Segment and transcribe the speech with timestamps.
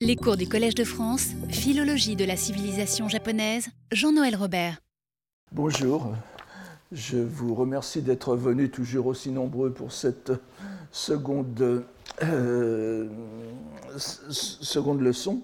[0.00, 4.78] Les cours du Collège de France, Philologie de la civilisation japonaise, Jean-Noël Robert.
[5.50, 6.14] Bonjour,
[6.92, 10.30] je vous remercie d'être venus toujours aussi nombreux pour cette
[10.92, 11.82] seconde,
[12.22, 13.08] euh,
[15.00, 15.42] leçon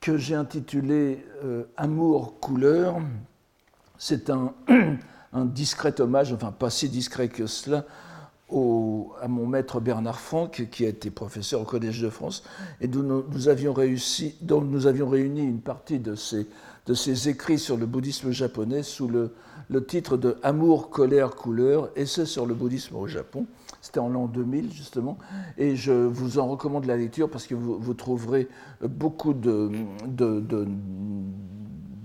[0.00, 3.00] que j'ai intitulée euh, Amour couleur.
[3.98, 4.54] C'est un
[5.34, 7.84] discret hommage, enfin pas si discret que cela,
[9.20, 12.44] à mon maître Bernard Franck, qui a été professeur au Collège de France,
[12.80, 19.08] et dont nous, avions, réuni une partie de ses, écrits sur le bouddhisme japonais sous
[19.08, 19.32] le,
[19.86, 23.46] titre de Amour, colère, couleur, essai sur le bouddhisme au Japon.
[23.80, 25.18] C'était en l'an 2000, justement,
[25.56, 28.48] et je vous en recommande la lecture parce que vous, trouverez
[28.82, 29.70] beaucoup de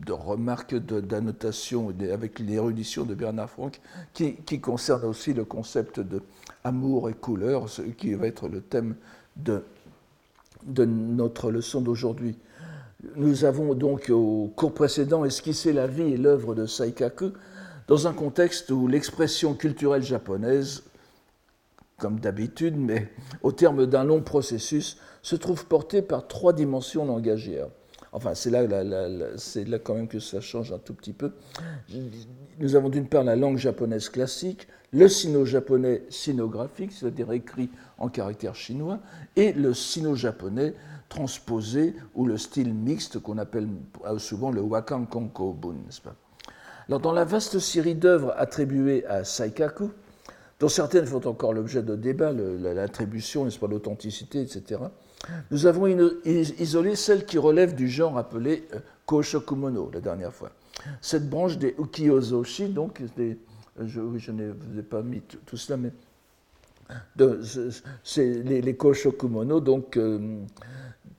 [0.08, 3.80] de remarques, d'annotations avec l'érudition de Bernard Franck,
[4.14, 6.24] qui, qui, concerne aussi le concept de
[6.64, 8.96] amour et couleur, ce qui va être le thème
[9.36, 9.64] de,
[10.66, 12.38] notre leçon d'aujourd'hui.
[13.16, 17.32] Nous avons donc au cours précédent esquissé la vie et l'œuvre de Saikaku
[17.88, 20.84] dans un contexte où l'expression culturelle japonaise,
[22.00, 23.12] comme d'habitude, mais
[23.44, 27.70] au terme d'un long processus, se trouve portée par trois dimensions langagières.
[28.12, 31.34] Enfin, c'est là quand même que ça change un tout petit peu.
[32.60, 38.56] Nous avons d'une part la langue japonaise classique, le sino-japonais sinographique, c'est-à-dire écrit en caractère
[38.56, 39.00] chinois,
[39.36, 40.74] et le sino-japonais
[41.10, 43.68] transposé ou le style mixte qu'on appelle
[44.18, 45.76] souvent le wakan konkobun,
[46.88, 49.90] Alors, dans la vaste série d'œuvres attribuées à Saikaku,
[50.60, 54.82] dont certaines font encore l'objet de débats, l'attribution, n'est-ce pas, l'authenticité, etc.,
[55.52, 55.88] nous avons
[56.26, 60.52] isolé celle qui relève du genre appelé euh, Koshokumono la dernière fois.
[61.02, 63.38] Cette branche des Ukiyozoshi, donc, des,
[63.86, 65.92] je, je n'ai vous ai pas mis tout, cela, mais
[68.04, 70.40] c'est les, les, Koshokumono, donc, euh,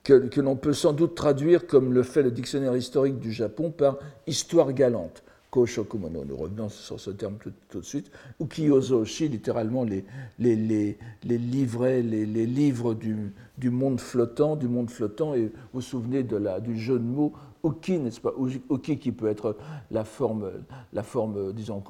[0.03, 3.97] que, l'on peut sans doute traduire, comme le fait le dictionnaire historique du Japon, par
[4.27, 5.23] histoire galante.
[5.51, 7.37] Koshokumono, nous revenons sur ce terme
[7.69, 10.05] tout, de suite, Ukiyozoshi, littéralement les,
[10.37, 15.81] les, les, livrets, les, livres du, du, monde flottant, du monde flottant, et vous vous
[15.81, 17.33] souvenez de la, du jeu de mots
[17.63, 18.33] Uki, n'est-ce pas
[18.69, 19.57] Uki qui peut être
[19.91, 20.51] la forme,
[20.93, 21.83] la forme disons,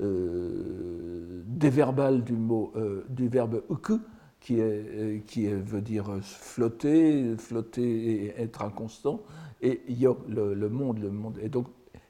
[0.00, 3.98] euh, euh déverbale du mot, euh, du verbe uku,
[4.40, 9.20] qui, est, euh, qui veut dire flotter, flotter et être inconstant,
[9.62, 11.38] et yo, le, le monde, le monde.
[11.42, 11.66] Et donc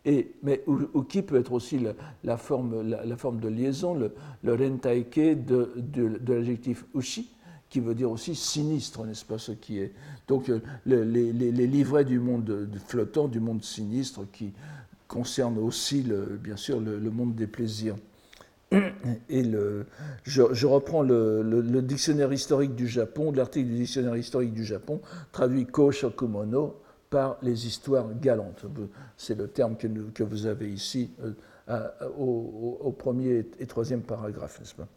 [0.06, 0.62] et, mais
[0.94, 1.84] uki peut être aussi
[2.22, 4.14] la, forme, la, forme, de liaison, le,
[4.44, 7.28] le rentaike de, de, l'adjectif ushi,
[7.68, 9.92] qui veut dire aussi sinistre, n'est-ce pas ce qui est
[10.28, 11.02] Donc euh, les,
[11.66, 14.52] livrets du monde flottant, du monde sinistre, qui
[15.08, 16.04] concernent aussi,
[16.40, 17.96] bien sûr, le, monde des plaisirs.
[19.28, 19.44] Et
[20.24, 25.00] je, reprends le, dictionnaire historique du Japon, l'article du dictionnaire historique du Japon,
[25.32, 26.76] traduit Ko Shokumono,
[27.10, 28.66] par les histoires galantes.
[29.16, 31.10] C'est le terme que, que, vous avez ici
[31.68, 31.88] euh,
[32.18, 34.88] au, premier et troisième paragraphe, n'est-ce pas?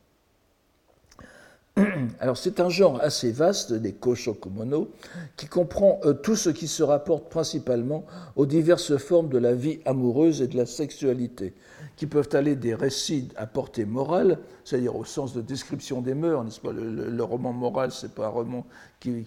[2.19, 4.89] alors c'est un genre assez vaste des koshokumono
[5.37, 9.79] qui comprend euh, tout ce qui se rapporte principalement aux diverses formes de la vie
[9.85, 11.53] amoureuse et de la sexualité,
[11.95, 16.43] qui peuvent aller des récits à portée morale, c'est-à-dire au sens de description des mœurs,
[16.43, 16.71] n'est-ce pas?
[16.71, 18.65] Le, roman moral, c'est pas un roman
[18.99, 19.25] qui,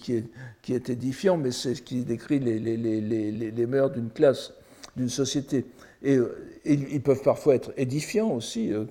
[0.68, 4.52] est, édifiant, mais c'est ce qui décrit les mœurs d'une classe,
[4.96, 5.66] d'une société.
[6.02, 6.34] Et, euh,
[6.64, 8.72] ils peuvent parfois être édifiants aussi.
[8.72, 8.84] Euh,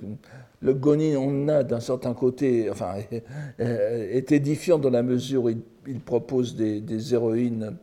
[0.62, 2.96] le Gonin on a d'un certain côté, enfin,
[3.60, 7.76] est édifiant dans la mesure où il, propose des, héroïnes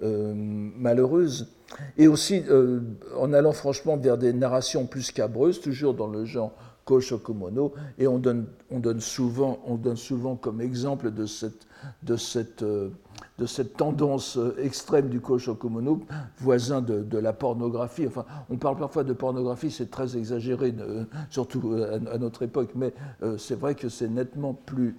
[0.00, 1.48] malheureuses.
[1.96, 2.80] Et aussi euh,
[3.16, 6.52] en allant franchement vers des narrations plus cabreuses, toujours dans le genre
[6.84, 11.66] Koshokumono, et on donne, on donne, souvent, on donne souvent comme exemple de cette,
[12.02, 12.90] de cette, euh,
[13.40, 16.04] de cette tendance euh, extrême du Koshokumono,
[16.38, 18.06] voisin de, de, la pornographie.
[18.06, 20.72] Enfin, on parle parfois de pornographie, c'est très exagéré,
[21.30, 21.74] surtout
[22.12, 22.92] à, notre époque, mais
[23.38, 24.96] c'est vrai que c'est nettement plus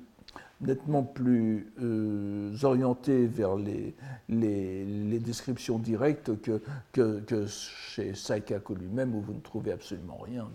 [0.62, 3.96] nettement plus euh, orienté vers les,
[4.30, 6.62] les, descriptions directes que,
[6.94, 10.50] que, chez Saikaku lui-même, où vous ne trouvez absolument rien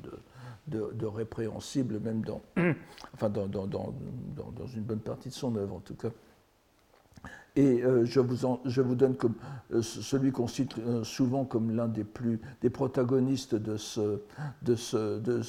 [0.69, 2.43] de, de, répréhensible, même dans,
[3.15, 3.93] enfin dans, dans, dans,
[4.37, 6.11] dans, une bonne partie de son œuvre en tout cas.
[7.56, 9.34] Et euh, je, vous je, vous donne comme
[9.73, 10.75] euh, celui qu'on cite
[11.05, 14.20] souvent comme l'un des plus des protagonistes de ce,
[14.62, 15.40] de ce, de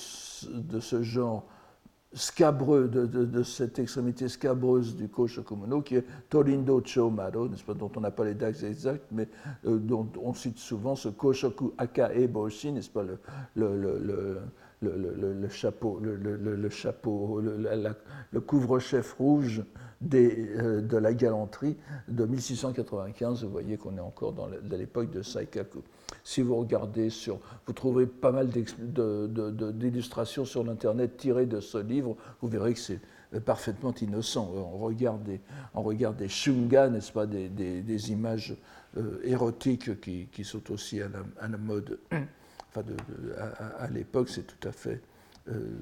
[0.53, 1.45] de ce genre
[2.13, 8.01] scabreux de, cette extrémité scabreuse du Koshokumono, qui est Torindo Chomaro, n'est-ce pas, dont on
[8.01, 9.27] n'a pas les dates exactes, mais
[9.65, 13.03] euh, dont on cite souvent ce Koshoku Aka Eboshi, n'est-ce pas,
[13.55, 14.39] le,
[15.49, 19.63] chapeau, le, chapeau, le, couvre-chef rouge
[20.13, 21.77] euh, de la galanterie
[22.07, 23.43] de 1695.
[23.43, 24.47] Vous voyez qu'on est encore dans
[24.77, 25.79] l'époque de Saikaku.
[26.23, 32.15] Si vous regardez sur, vous trouverez pas mal d'illustrations sur l'internet tirées de ce livre.
[32.41, 32.99] Vous verrez que c'est
[33.33, 34.51] euh, parfaitement innocent.
[34.55, 35.41] On regarde des,
[35.73, 38.55] on regarde des shunga, n'est-ce pas, des, images
[38.97, 41.09] euh, érotiques qui, sont aussi à
[41.47, 41.99] la, mode.
[43.79, 45.01] À, l'époque, c'est tout à fait,
[45.49, 45.77] euh,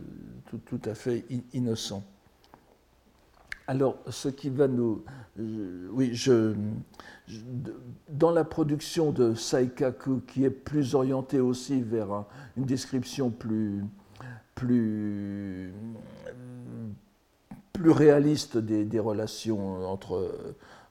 [0.65, 2.03] tout, à fait innocent.
[3.67, 5.03] Alors, ce qui va nous.
[5.37, 6.53] oui, je,
[8.09, 12.25] dans la production de Saikaku, qui est plus orientée aussi vers
[12.55, 13.83] une description plus,
[14.53, 15.73] plus
[17.75, 20.33] plus réaliste des, relations entre,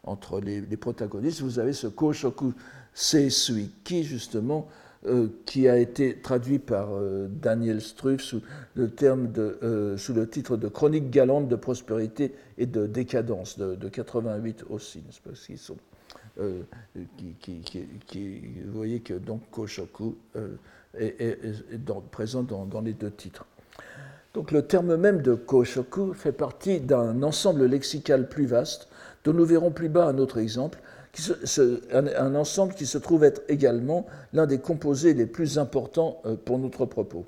[0.05, 2.53] entre les, protagonistes, vous avez ce Koshoku
[2.93, 4.69] Seisui, qui justement,
[5.07, 8.41] euh, qui a été traduit par euh, Daniel Struff sous
[8.75, 13.59] le, terme de, euh, sous le titre de Chronique galante de prospérité et de décadence,
[13.59, 15.77] de, 88 aussi, parce qu'ils sont,
[16.39, 16.65] vous
[18.73, 20.17] voyez que donc Koshoku
[20.99, 21.39] est,
[22.11, 23.45] présent dans les deux titres.
[24.33, 28.89] Donc le terme même de Koshoku fait partie d'un ensemble lexical plus vaste,
[29.25, 30.81] dont nous verrons plus bas un autre exemple,
[31.93, 36.59] un, ensemble qui se trouve être également l'un des composés les plus importants euh, pour
[36.59, 37.25] notre propos.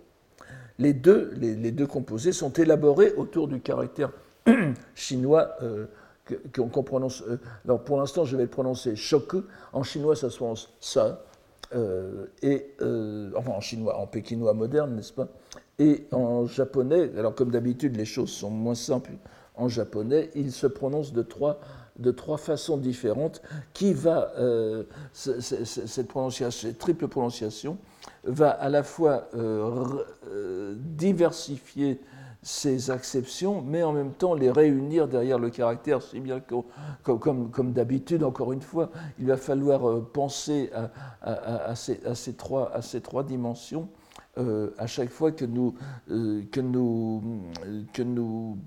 [0.79, 4.11] Les deux, les, deux composés sont élaborés autour du caractère
[4.95, 5.87] chinois euh,
[6.53, 7.23] qu'on prononce.
[7.23, 9.45] Euh, alors pour l'instant, je vais le prononcer shoku.
[9.73, 11.23] En chinois, ça se prononce sa.
[12.43, 12.67] et,
[13.35, 15.29] enfin, en chinois, en pékinois moderne, n'est-ce pas?
[15.79, 19.13] Et en japonais, alors comme d'habitude les choses sont moins simples
[19.57, 21.61] en japonais, il se prononce de trois,
[21.99, 23.43] de trois façons différentes.
[23.73, 26.09] Qui va, euh, cette,
[26.79, 27.79] triple prononciation
[28.25, 29.85] va à la fois euh,
[30.29, 32.01] euh, diversifier
[32.43, 36.55] ces acceptions, mais en même temps les réunir derrière le caractère, si bien que,
[37.03, 40.71] comme, comme, d'habitude, encore une fois, il va falloir penser
[41.23, 43.89] à, ces, à, ces, trois, ces trois dimensions
[44.37, 45.75] à chaque fois que nous,
[46.07, 47.51] que nous,
[47.93, 48.59] que nous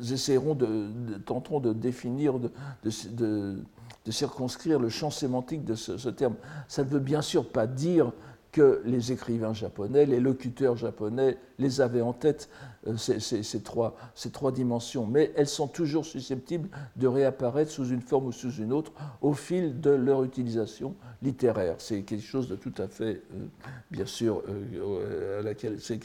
[0.00, 0.88] essayerons de,
[1.24, 2.50] tenterons de définir, de,
[2.84, 3.56] de,
[4.04, 6.34] de, circonscrire le champ sémantique de ce, terme.
[6.68, 8.12] Ça ne veut bien sûr pas dire
[8.52, 12.48] que les écrivains japonais, les locuteurs japonais les avaient en tête,
[12.86, 18.00] euh, ces, trois, ces trois dimensions, mais elles sont toujours susceptibles de réapparaître sous une
[18.00, 18.92] forme ou sous une autre
[19.22, 21.76] au fil de leur utilisation littéraire.
[21.78, 23.46] C'est quelque chose de tout à fait, euh,
[23.90, 26.00] bien sûr, euh, c'est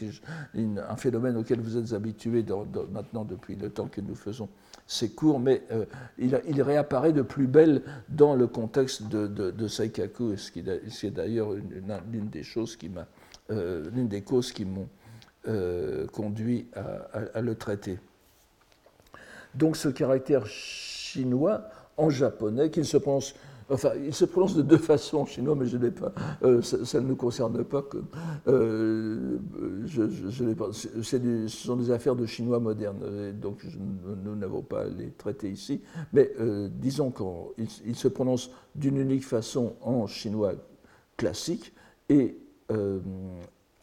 [0.56, 2.46] un phénomène auquel vous êtes habitués
[2.92, 4.50] maintenant depuis le temps que nous faisons
[4.88, 5.64] ces cours, mais
[6.18, 10.02] il, réapparaît de plus belle dans le contexte de, de, ce qui
[10.60, 11.54] est d'ailleurs
[12.12, 13.08] l'une des choses qui m'a,
[13.50, 14.90] l'une des causes qui m'ont
[16.12, 18.00] conduit à, le traiter.
[19.56, 21.64] Donc ce caractère chinois
[21.98, 23.36] en japonais, qu'il se prononce
[23.72, 26.12] Enfin, il se prononce de deux façons en chinois, mais je n'ai pas.
[26.44, 27.84] Euh, ça, ne nous concerne pas.
[28.48, 29.38] Euh,
[29.86, 32.98] je, ce sont des affaires de chinois moderne,
[33.42, 33.66] donc
[34.24, 35.82] nous n'avons pas à les traiter ici.
[36.12, 40.54] Mais euh, disons qu'il se prononce d'une unique façon en chinois
[41.16, 41.74] classique
[42.10, 42.38] et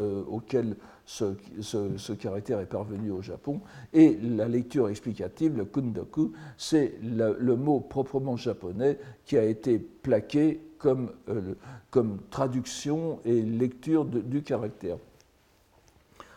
[0.01, 0.77] euh, auxquelles
[1.09, 3.61] ce, caractère est parvenu au Japon.
[3.95, 10.61] Et la lecture explicative, le kundoku, c'est le, mot proprement japonais qui a été plaqué
[10.79, 11.55] comme, euh,
[11.91, 14.99] comme traduction et lecture du caractère.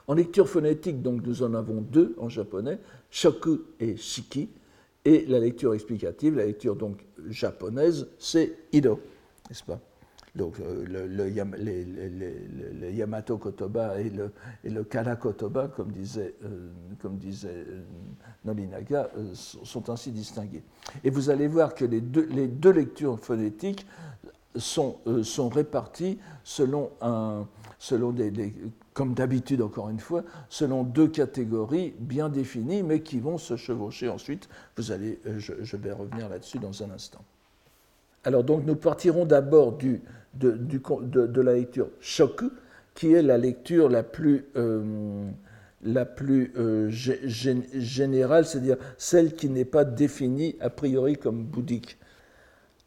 [0.07, 4.49] En lecture phonétique, donc, nous en avons deux en japonais, shoku et shiki.
[5.03, 8.99] Et la lecture explicative, la lecture donc japonaise, c'est ido,
[9.49, 9.79] n'est-ce pas?
[10.35, 14.31] Donc euh, le, Yamato Kotoba et le,
[14.63, 16.69] et le Kana Kotoba, comme disait, euh,
[17.03, 17.81] euh,
[18.45, 20.63] Nolinaga, sont ainsi distingués.
[21.03, 23.85] Et vous allez voir que les deux, lectures phonétiques
[24.55, 24.99] sont,
[25.53, 26.91] réparties selon,
[28.93, 34.07] comme d'habitude encore une fois, selon deux catégories bien définies, mais qui vont se chevaucher
[34.07, 34.47] ensuite.
[34.77, 37.23] Vous allez, je vais revenir là-dessus dans un instant.
[38.23, 40.01] Alors donc nous partirons d'abord du,
[40.35, 42.51] de, de, la lecture shoku,
[42.93, 45.29] qui est la lecture la plus, euh,
[45.83, 46.53] la plus
[46.89, 51.97] générale, c'est-à-dire celle qui n'est pas définie a priori comme bouddhique.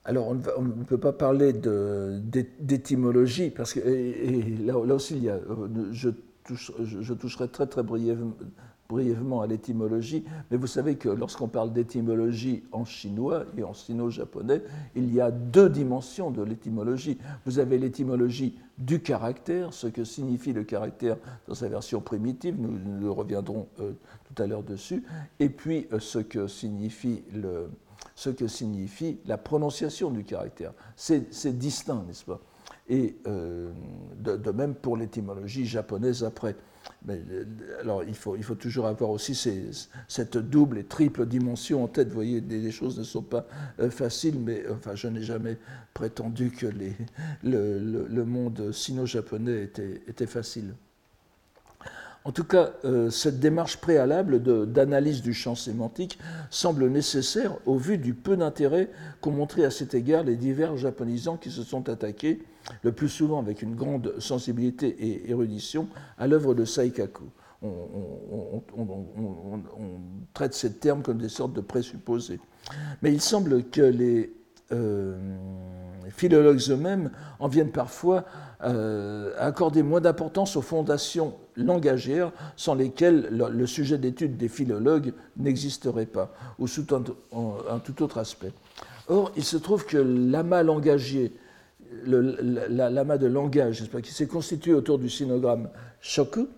[0.06, 1.54] Alors, on ne, peut pas parler
[2.60, 3.80] d'étymologie, parce que
[4.66, 5.40] là, aussi, il y a,
[5.92, 6.10] je,
[6.50, 8.36] je, toucherai très très brièvement,
[8.94, 14.62] brièvement à l'étymologie, mais vous savez que lorsqu'on parle d'étymologie en chinois et en sino-japonais,
[14.94, 17.18] il y a deux dimensions de l'étymologie.
[17.44, 21.16] Vous avez l'étymologie du caractère, ce que signifie le caractère
[21.48, 23.94] dans sa version primitive, nous, reviendrons euh,
[24.32, 25.02] tout à l'heure dessus,
[25.40, 27.70] et puis euh, ce que signifie le,
[28.14, 30.72] ce que signifie la prononciation du caractère.
[30.94, 32.40] C'est distinct, n'est-ce pas?
[32.88, 33.72] Et euh,
[34.18, 36.54] de, même pour l'étymologie japonaise après.
[37.06, 37.44] Mais, euh,
[37.80, 39.34] alors il faut, il faut toujours avoir aussi
[40.06, 42.08] cette double et triple dimension en tête.
[42.08, 43.46] Vous voyez, les, choses ne sont pas
[43.80, 45.56] euh, faciles, mais enfin, je n'ai jamais
[45.94, 46.66] prétendu que
[47.42, 50.74] le, monde sino-japonais était, était facile.
[52.26, 52.72] En tout cas,
[53.10, 58.88] cette démarche préalable d'analyse du champ sémantique semble nécessaire au vu du peu d'intérêt
[59.20, 62.40] qu'ont montré à cet égard les divers japonisants qui se sont attaqués,
[62.82, 67.24] le plus souvent avec une grande sensibilité et érudition, à l'œuvre de Saikaku.
[67.62, 68.62] On,
[70.34, 72.40] traite ces termes comme des sortes de présupposés.
[73.02, 74.32] Mais il semble que les
[74.72, 75.16] euh,
[76.10, 78.24] philologues eux-mêmes en viennent parfois
[78.62, 85.12] euh, à accorder moins d'importance aux fondations langagières sans lesquelles le, sujet d'étude des philologues
[85.36, 88.52] n'existerait pas, ou sous un, tout autre aspect.
[89.08, 91.32] Or, il se trouve que l'amas langagier,
[92.06, 95.68] l'amas de langage, qui s'est constitué autour du sinogramme
[96.00, 96.48] shoku,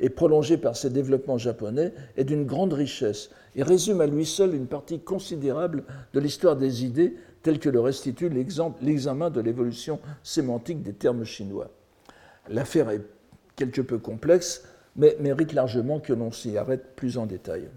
[0.00, 4.54] et prolongé par ses développements japonais, est d'une grande richesse et résume à lui seul
[4.54, 8.30] une partie considérable de l'histoire des idées tel que le restitue
[8.82, 11.70] l'examen de l'évolution sémantique des termes chinois.
[12.48, 13.02] L'affaire est
[13.54, 14.64] quelque peu complexe,
[14.96, 17.68] mais mérite largement que l'on s'y arrête plus en détail.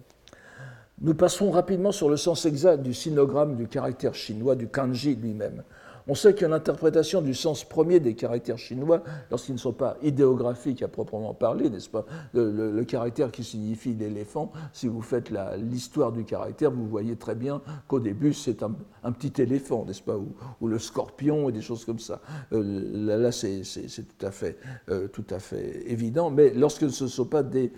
[1.02, 5.64] Nous passerons rapidement sur le sens exact du sinogramme du caractère chinois, du kanji lui-même.
[6.10, 10.82] On sait que l'interprétation du sens premier des caractères chinois, lorsqu'ils ne sont pas idéographiques
[10.82, 16.26] à proprement parler, n'est-ce pas, le, caractère qui signifie l'éléphant, si vous faites l'histoire du
[16.26, 20.80] caractère, vous voyez très bien qu'au début c'est un, petit éléphant, n'est-ce pas, ou, le
[20.80, 22.22] scorpion et des choses comme ça.
[22.54, 24.58] Euh, là, c'est tout, à fait,
[24.90, 27.72] euh, tout à fait évident, mais lorsque ce ne sont pas des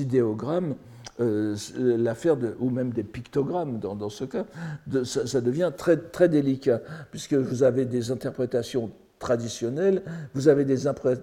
[0.00, 0.76] idéogrammes,
[1.20, 4.46] euh, l'affaire, ou même des pictogrammes dans, ce cas,
[5.04, 10.02] ça, devient très, très délicat, puisque vous avez des interprétations traditionnelles,
[10.34, 10.78] vous avez des,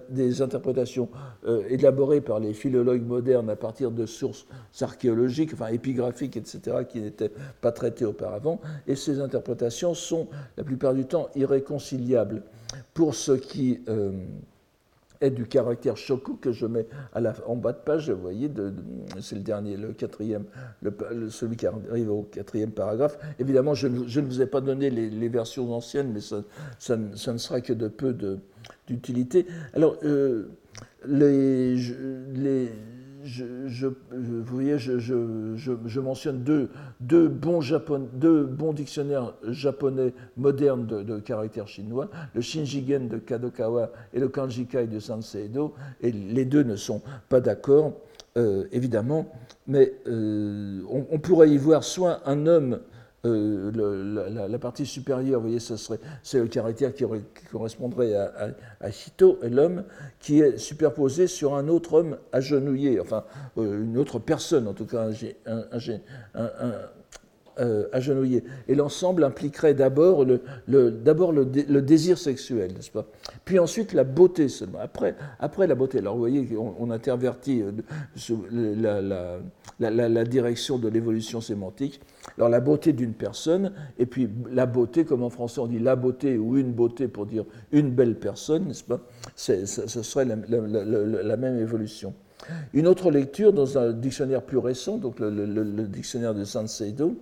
[0.08, 1.10] des interprétations
[1.46, 4.46] euh, élaborées par les philologues modernes à partir de sources
[4.80, 10.94] archéologiques, enfin épigraphiques, etc., qui n'étaient pas traitées auparavant, et ces interprétations sont la plupart
[10.94, 12.42] du temps irréconciliables.
[12.94, 14.12] Pour ce qui euh,
[15.20, 18.50] est du caractère choco que je mets à la, en bas de page, vous voyez,
[19.20, 20.44] c'est le dernier, le quatrième,
[21.30, 23.18] celui qui arrive au quatrième paragraphe.
[23.38, 26.42] Évidemment, je, ne vous ai pas donné les, versions anciennes, mais ça,
[26.78, 28.16] ça, ne sera que de peu
[28.88, 29.46] d'utilité.
[29.74, 30.48] Alors, euh,
[31.06, 31.76] les,
[32.34, 32.70] les
[33.24, 43.08] je, vous voyez, je, mentionne deux, bons dictionnaires japonais modernes de, caractères chinois, le Shinjigen
[43.08, 47.92] de Kadokawa et le Kanjikai de Sanseido, et les deux ne sont pas d'accord,
[48.36, 49.26] euh, évidemment,
[49.66, 52.80] mais euh, on, pourrait y voir soit un homme
[53.26, 55.60] euh, la, partie supérieure, vous voyez,
[56.22, 57.04] c'est le caractère qui,
[57.50, 59.84] correspondrait à, à, Hito, l'homme,
[60.20, 63.24] qui est superposé sur un autre homme agenouillé, enfin,
[63.58, 65.08] euh, une autre personne, en tout cas,
[65.46, 65.64] un,
[66.34, 66.72] un,
[67.58, 68.44] euh, agenouillé.
[68.68, 73.06] Et l'ensemble impliquerait d'abord le, le, le, désir sexuel, n'est-ce pas?
[73.44, 74.78] Puis ensuite la beauté seulement.
[74.80, 75.98] Après, après la beauté.
[75.98, 77.62] Alors vous voyez, on, intervertit
[78.50, 82.00] la, la, la, direction de l'évolution sémantique.
[82.36, 85.96] Alors la beauté d'une personne, et puis la beauté, comme en français on dit la
[85.96, 89.00] beauté ou une beauté pour dire une belle personne, n'est-ce pas?
[89.36, 92.14] Ce serait la, même évolution.
[92.72, 97.16] Une autre lecture dans un dictionnaire plus récent, donc le, dictionnaire de Sanseido,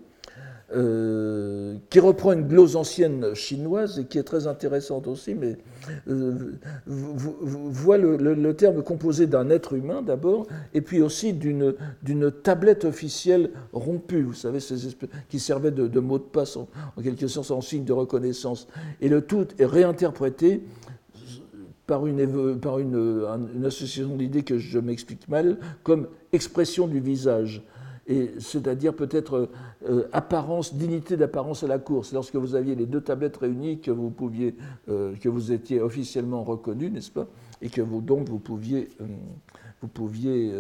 [0.77, 5.57] euh, qui reprend une glose ancienne chinoise et qui est très intéressante aussi, mais
[6.09, 11.75] euh, voit le, terme composé d'un être humain d'abord, et puis aussi d'une
[12.43, 14.59] tablette officielle rompue, vous savez,
[15.31, 16.69] qui servait de, mot de passe en,
[17.03, 18.69] quelque sorte en signe de reconnaissance.
[19.01, 20.63] Et le tout est réinterprété
[21.87, 27.63] par une, par une association d'idées que je m'explique mal, comme expression du visage
[28.09, 29.51] et c'est-à-dire peut-être
[29.89, 32.13] euh, apparence, dignité d'apparence à la course.
[32.13, 34.13] Lorsque vous aviez les deux tablettes réunies, que vous
[34.89, 37.27] euh, étiez officiellement reconnu, n'est-ce pas?
[37.61, 38.89] Et que vous, donc vous pouviez,
[39.83, 40.53] vous pouviez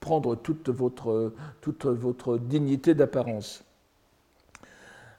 [0.00, 3.64] prendre toute votre, toute votre dignité d'apparence.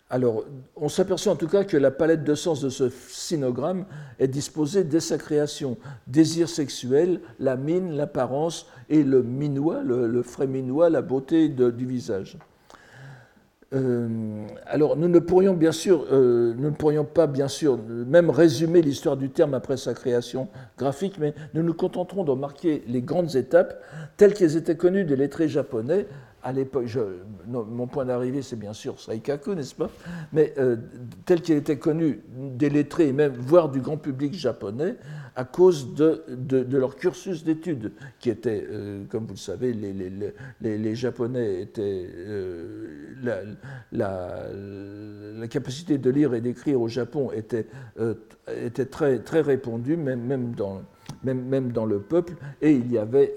[0.10, 0.46] Alors,
[0.78, 3.86] on s'aperçoit en tout cas que la palette de sens de ce sinogramme
[4.20, 5.78] est disposée dès sa création.
[6.08, 12.38] Désir sexuel, la mine, l'apparence et le minois, le, frais minois, la beauté du visage.
[13.74, 18.29] Euh, alors, nous ne pourrions bien sûr, euh, nous ne pourrions pas bien sûr même
[18.29, 23.01] résumer l'histoire du terme après sa création graphique, mais nous nous contenterons de marquer les
[23.01, 23.82] grandes étapes
[24.15, 26.08] telles qu'elles étaient connues des lettrés japonais
[26.48, 26.86] à l'époque,
[27.46, 29.89] mon point d'arrivée, c'est bien sûr Saikaku, n'est-ce pas?
[30.32, 30.77] Mais euh,
[31.25, 34.96] tel qu'il était connu des lettrés, même voire du grand public japonais,
[35.38, 39.94] à cause de, de, leur cursus d'études, qui était, euh, comme vous le savez, les,
[39.94, 42.10] les, les, Japonais étaient.
[42.17, 43.41] Euh, la,
[43.91, 44.48] la,
[45.38, 47.67] la, capacité de lire et d'écrire au Japon était,
[48.48, 50.82] était très, très répandue, même, même dans
[51.24, 53.36] même, même dans le peuple, et il y avait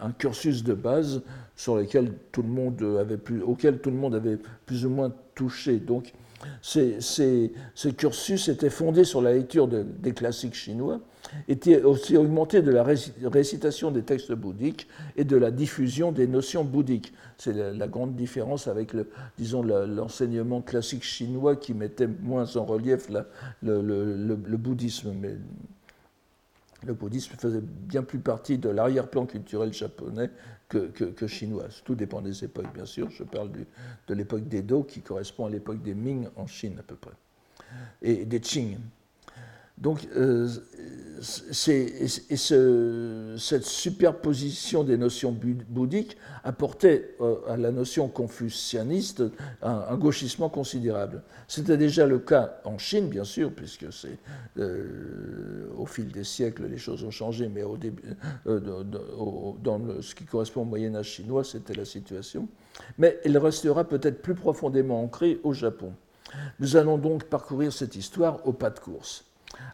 [0.00, 1.22] un cursus de base
[1.56, 5.12] sur lesquels tout le monde avait plus, auquel tout le monde avait plus ou moins
[5.34, 5.78] touché.
[5.78, 6.12] Donc,
[6.62, 7.52] ces,
[7.96, 11.00] cursus étaient fondés sur la lecture des classiques chinois,
[11.48, 16.64] étaient aussi augmentés de la récitation des textes bouddhiques et de la diffusion des notions
[16.64, 17.12] bouddhiques.
[17.36, 19.08] C'est la, grande différence avec, le,
[19.38, 23.08] disons, l'enseignement classique chinois qui mettait moins en relief
[23.62, 25.12] le, bouddhisme.
[25.12, 25.36] Mais
[26.84, 30.30] le bouddhisme faisait bien plus partie de l'arrière-plan culturel japonais
[30.68, 31.82] que, que, chinoise.
[31.84, 33.10] Tout dépend des époques, bien sûr.
[33.10, 36.96] Je parle de l'époque d'Edo, qui correspond à l'époque des Ming en Chine, à peu
[36.96, 37.14] près,
[38.02, 38.76] et des Qing.
[39.80, 40.48] Donc, euh,
[41.68, 45.36] et cette superposition des notions
[45.68, 49.24] bouddhiques apportait euh, à la notion confucianiste
[49.60, 51.22] un, gauchissement considérable.
[51.48, 53.86] C'était déjà le cas en Chine, bien sûr, puisque
[54.58, 58.02] euh, au fil des siècles les choses ont changé, mais au début,
[58.46, 62.48] dans ce qui correspond au Moyen Âge chinois, c'était la situation.
[62.96, 65.92] Mais elle restera peut-être plus profondément ancrée au Japon.
[66.60, 69.24] Nous allons donc parcourir cette histoire au pas de course.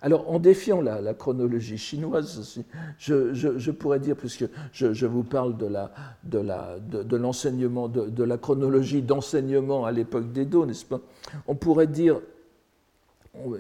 [0.03, 2.63] Alors, en défiant la, chronologie chinoise,
[2.99, 9.93] je, pourrais dire, puisque je, vous parle de l'enseignement, de, de, la chronologie d'enseignement à
[9.93, 11.01] l'époque d'Edo, n'est-ce pas?
[11.47, 12.21] On pourrait dire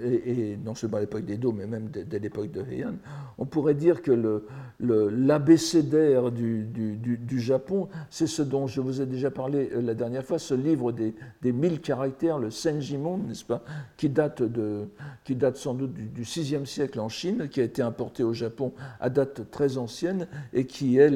[0.03, 2.95] et, non seulement à l'époque d'Edo, mais même dès, l'époque de Heian,
[3.39, 4.43] on pourrait dire que
[4.81, 10.25] l'abécédaire du, du, Japon, c'est ce dont je vous ai déjà parlé euh, la dernière
[10.25, 13.63] fois, ce livre des, des mille caractères, le Senjimon, n'est-ce pas,
[13.97, 14.89] qui date, de,
[15.25, 18.73] qui date sans doute du, VIe siècle en Chine, qui a été importé au Japon
[19.01, 21.11] à date très ancienne et qui est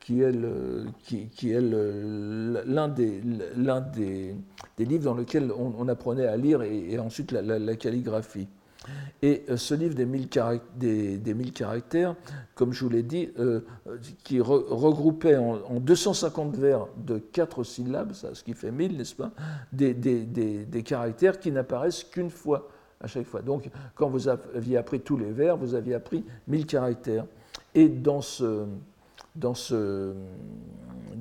[0.00, 0.34] qui est,
[1.30, 4.34] qui, est l'un des, des,
[4.76, 8.48] des, livres dans lesquels on, apprenait à lire et, ensuite la, calligraphie.
[9.20, 10.28] Et euh, ce livre des mille,
[10.76, 12.16] des, des caractères,
[12.54, 13.60] comme je vous l'ai dit, euh,
[14.24, 19.32] qui regroupait en, 250 vers de quatre syllabes, ça, ce qui fait 1000, n'est-ce pas,
[19.72, 22.68] des, des, caractères qui n'apparaissent qu'une fois
[23.02, 23.42] à chaque fois.
[23.42, 27.26] Donc, quand vous aviez appris tous les vers, vous aviez appris 1000 caractères.
[27.74, 28.64] Et dans ce,
[29.36, 30.14] dans ce,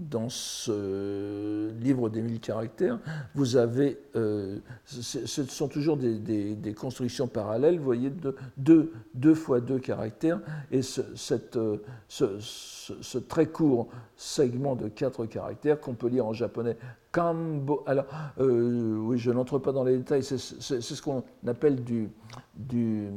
[0.09, 2.99] dans ce livre des mille caractères,
[3.35, 9.59] vous avez, euh, ce sont toujours des, constructions parallèles, vous voyez, de deux, deux fois
[9.61, 10.39] deux caractères,
[10.71, 16.33] et ce, cette, euh, ce, très court segment de quatre caractères qu'on peut lire en
[16.33, 16.77] japonais
[17.11, 17.83] kambo.
[17.85, 18.05] Alors,
[18.39, 22.09] euh, oui, je n'entre pas dans les détails, c'est ce qu'on appelle du,
[22.55, 23.09] du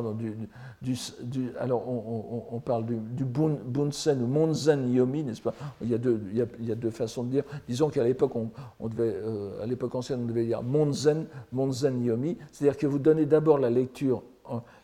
[0.00, 5.54] du, du, alors on, parle du, bunsen ou monzen yomi, n'est-ce pas?
[5.82, 7.44] Il y, a deux, façons de dire.
[7.68, 12.38] Disons qu'à l'époque, on, devait, euh, à l'époque ancienne, on devait dire monzen, monzen yomi,
[12.52, 14.22] c'est-à-dire que vous donnez d'abord la lecture,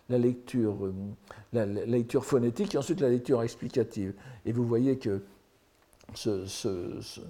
[0.08, 0.92] la lecture, euh,
[1.52, 4.12] la, lecture phonétique et ensuite la lecture explicative.
[4.44, 5.22] Et vous voyez que
[6.14, 7.20] ce, ce,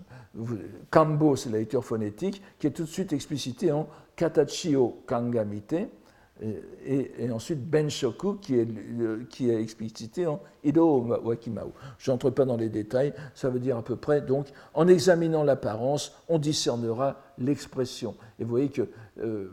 [0.90, 5.74] kambo, c'est la lecture phonétique, qui est tout de suite explicitée en katachio kangamite,
[6.40, 8.68] et, ensuite Benshoku qui est,
[9.28, 11.72] qui est explicité en Ido Wakimao.
[11.98, 15.44] Je n'entre pas dans les détails, ça veut dire à peu près, donc en examinant
[15.44, 18.14] l'apparence, on discernera l'expression.
[18.38, 18.88] Et vous voyez que
[19.20, 19.50] euh,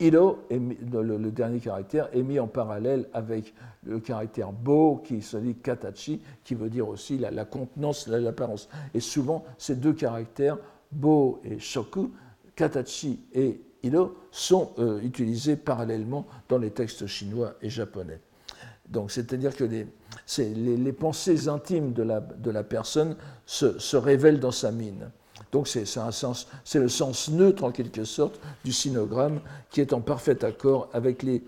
[0.00, 5.54] Ido, le, dernier caractère, est mis en parallèle avec le caractère Bo qui se dit
[5.54, 8.68] Katachi, qui veut dire aussi la, la contenance, l'apparence.
[8.92, 10.58] Et souvent, ces deux caractères,
[10.90, 12.10] Bo et Shoku,
[12.56, 13.60] Katachi et
[14.30, 18.20] Sont euh, utilisés parallèlement dans les textes chinois et japonais.
[18.88, 23.16] Donc, c'est-à-dire que les, pensées intimes de la, personne
[23.46, 25.10] se, révèlent dans sa mine.
[25.52, 25.84] Donc c'est
[26.74, 31.42] le sens neutre en quelque sorte du sinogramme qui est en parfait accord avec les,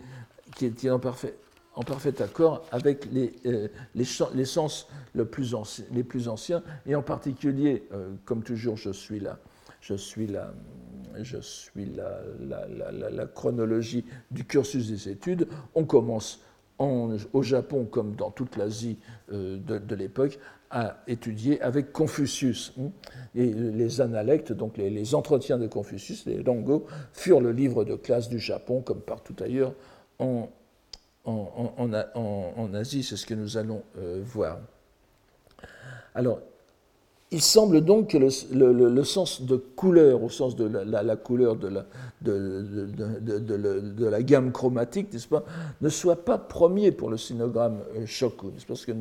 [4.44, 5.24] sens les
[6.04, 9.38] plus anciens, et en particulier, euh, comme toujours, je suis là,
[9.80, 10.52] je suis là,
[11.22, 15.48] je suis la, chronologie du cursus des études.
[15.74, 16.40] On commence
[16.78, 18.98] en, au Japon, comme dans toute l'Asie
[19.32, 20.38] euh, de, l'époque,
[20.70, 22.72] à étudier avec Confucius.
[22.78, 22.90] Hein.
[23.34, 28.28] Et les analectes, donc les, entretiens de Confucius, les Dango, furent le livre de classe
[28.28, 29.74] du Japon, comme partout ailleurs
[30.18, 30.48] en,
[32.74, 33.02] Asie.
[33.02, 34.58] C'est ce que nous allons euh, voir.
[36.14, 36.40] Alors,
[37.32, 41.68] il semble donc que le, sens de couleur, au sens de la, couleur de
[44.08, 45.26] la, gamme chromatique, n'est-ce
[45.80, 48.52] ne soit pas premier pour le sinogramme euh, Shoku.
[48.68, 48.92] Parce que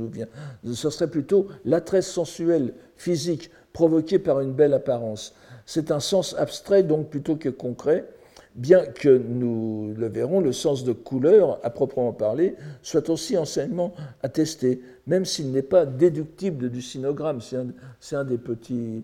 [0.73, 5.35] ce serait plutôt l'attrait sensuel, physique, provoqué par une belle apparence.
[5.67, 8.07] C'est un sens abstrait, donc plutôt que concret,
[8.55, 13.93] bien que nous le verrons, le sens de couleur, à proprement parler, soit aussi enseignement
[14.23, 17.39] attesté même s'il n'est pas déductible du sinogramme.
[17.41, 19.03] C'est un, des petits,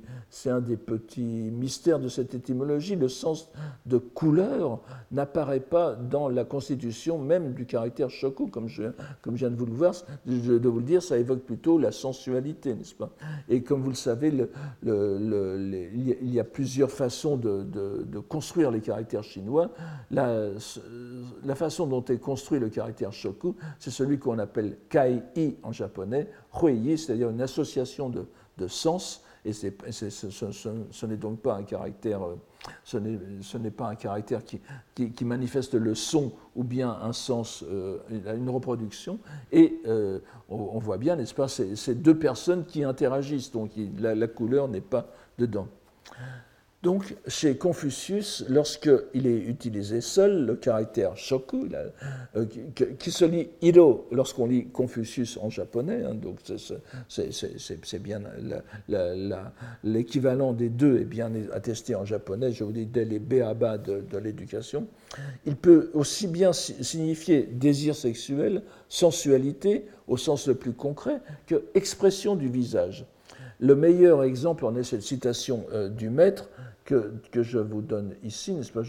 [1.52, 2.96] mystères de cette étymologie.
[2.96, 3.50] Le sens
[3.86, 4.80] de couleur
[5.12, 8.84] n'apparaît pas dans la constitution même du caractère choco, comme je,
[9.28, 13.12] viens de vous le dire, ça évoque plutôt la sensualité, n'est-ce pas?
[13.50, 14.34] Et comme vous le savez,
[14.84, 19.72] il y a plusieurs façons de, de, construire les caractères chinois.
[20.10, 20.50] La,
[21.44, 25.91] la façon dont est construit le caractère shoku, c'est celui qu'on appelle kai-i en japonais
[25.92, 26.28] japonais,
[26.98, 32.36] c'est-à-dire une association de, sens, et ce, n'est donc pas un caractère, euh,
[32.84, 34.62] ce n'est pas un caractère qui,
[34.94, 39.18] qui, manifeste le son ou bien un sens, euh, une reproduction.
[39.52, 44.68] Et euh, on, voit bien, n'est-ce pas, ces deux personnes qui interagissent, donc la couleur
[44.68, 45.08] n'est pas
[45.40, 45.68] dedans.
[46.84, 51.68] Donc, chez Confucius, lorsqu'il est utilisé seul, le caractère shoku,
[52.36, 52.46] euh,
[52.98, 56.40] qui, se lit iro lorsqu'on lit Confucius en japonais, hein, donc
[57.08, 58.22] c'est bien
[59.84, 64.02] l'équivalent des deux est bien attesté en japonais, je vous dis dès les béaba de,
[64.02, 64.88] de l'éducation.
[65.46, 72.36] Il peut aussi bien signifier désir sexuel, sensualité, au sens le plus concret, que expression
[72.36, 73.06] du visage.
[73.62, 76.50] Le meilleur exemple en est cette citation euh, du maître
[76.84, 78.82] que, que, je vous donne ici, n'est-ce pas?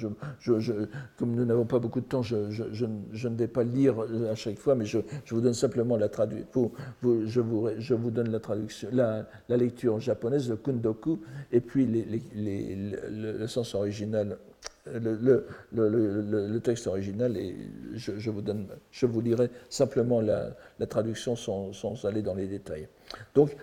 [1.19, 3.97] Comme nous n'avons pas beaucoup de temps, je, ne vais pas lire
[4.31, 6.73] à chaque fois, mais je, vous donne simplement la traduction.
[7.03, 11.21] Je vous, je vous donne la traduction, la, lecture japonaise, le kundoku,
[11.53, 11.87] et puis
[12.35, 14.39] le, sens original
[14.87, 17.55] le, texte original et
[17.95, 20.55] je, vous donne, je vous lirai simplement la,
[20.89, 22.89] traduction sans, aller dans les détails.
[23.35, 23.57] Donc,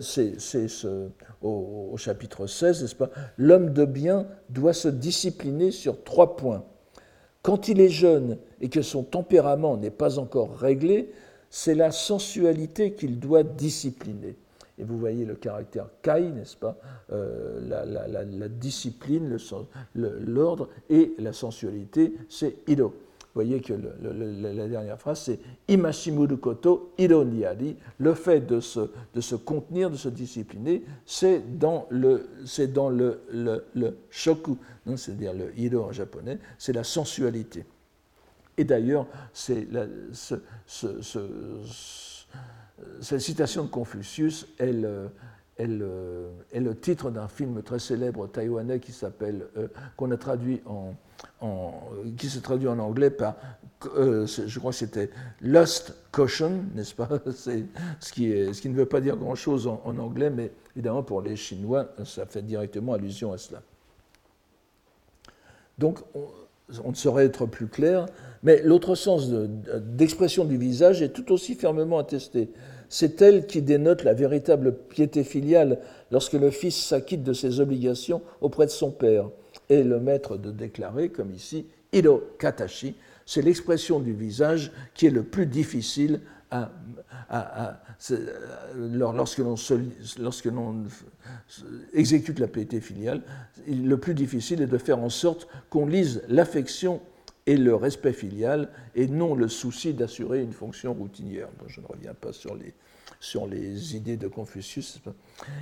[0.00, 1.08] c'est ce,
[1.42, 3.10] au, au, chapitre 16, n'est-ce pas?
[3.38, 6.64] L'homme de bien doit se discipliner sur trois points.
[7.42, 11.12] Quand il est jeune et que son tempérament n'est pas encore réglé,
[11.50, 14.36] c'est la sensualité qu'il doit discipliner.
[14.78, 16.76] Et vous voyez le caractère kai, n'est-ce pas
[17.12, 19.36] euh, la, discipline,
[19.94, 22.88] l'ordre et la sensualité, c'est ido.
[22.88, 27.76] Vous voyez que la dernière phrase, c'est Imashimuru koto ido niari.
[27.98, 32.28] Le fait de se, contenir, de se discipliner, c'est dans le,
[34.10, 34.56] shoku,
[34.96, 37.64] c'est-à-dire le ido en japonais, c'est la sensualité.
[38.56, 39.66] Et d'ailleurs, c'est
[40.12, 42.13] ce, ce
[43.00, 45.08] cette citation de Confucius euh,
[45.60, 50.60] euh, est le, titre d'un film très célèbre taïwanais qui s'appelle, euh, qu'on a traduit
[50.66, 50.94] en,
[52.16, 53.36] qui se traduit en anglais par,
[53.82, 57.08] je crois que c'était Lust Caution, n'est-ce pas?
[58.00, 62.26] Ce qui ne veut pas dire grand-chose en, anglais, mais évidemment pour les Chinois, ça
[62.26, 63.62] fait directement allusion à cela.
[65.78, 66.00] Donc,
[66.82, 68.06] on ne saurait être plus clair,
[68.42, 72.50] mais l'autre sens d'expression du visage est tout aussi fermement attesté.
[72.96, 75.80] C'est elle qui dénote la véritable piété filiale
[76.12, 79.30] lorsque le fils s'acquitte de ses obligations auprès de son père.
[79.68, 82.94] Et le maître de déclarer, comme ici, Ido Katashi,
[83.26, 86.20] c'est l'expression du visage qui est le plus difficile
[86.52, 86.70] à,
[88.76, 90.84] lorsque l'on
[91.94, 93.22] exécute la piété filiale,
[93.66, 97.00] le plus difficile est de faire en sorte qu'on lise l'affection
[97.46, 101.48] et le respect filial et non le souci d'assurer une fonction routinière.
[101.66, 102.72] je ne reviens pas sur les,
[103.20, 105.00] sur les idées de Confucius.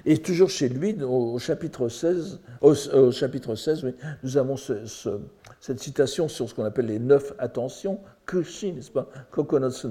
[0.04, 6.28] Et toujours chez lui, au chapitre 16, au, chapitre 16 oui, nous avons cette citation
[6.28, 9.88] sur ce qu'on appelle les neuf attentions, kushi, n'est-ce pas, kokonotsu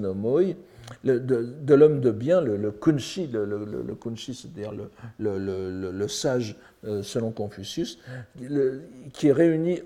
[1.04, 4.72] de, l'homme de bien, le, kunshi, le, kunshi, c'est-à-dire
[5.18, 6.56] le, sage
[7.02, 7.98] selon Confucius,
[9.12, 9.82] qui réunit,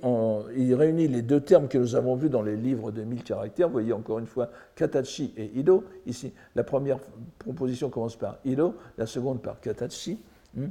[1.09, 3.69] les deux termes que nous avons vus dans les livres de mille caractères.
[3.69, 5.85] Vous voyez encore une fois Katachi et Ido.
[6.07, 6.99] Ici, la première
[7.39, 10.19] proposition commence par Ido, la seconde par Katachi.
[10.55, 10.69] Hmm.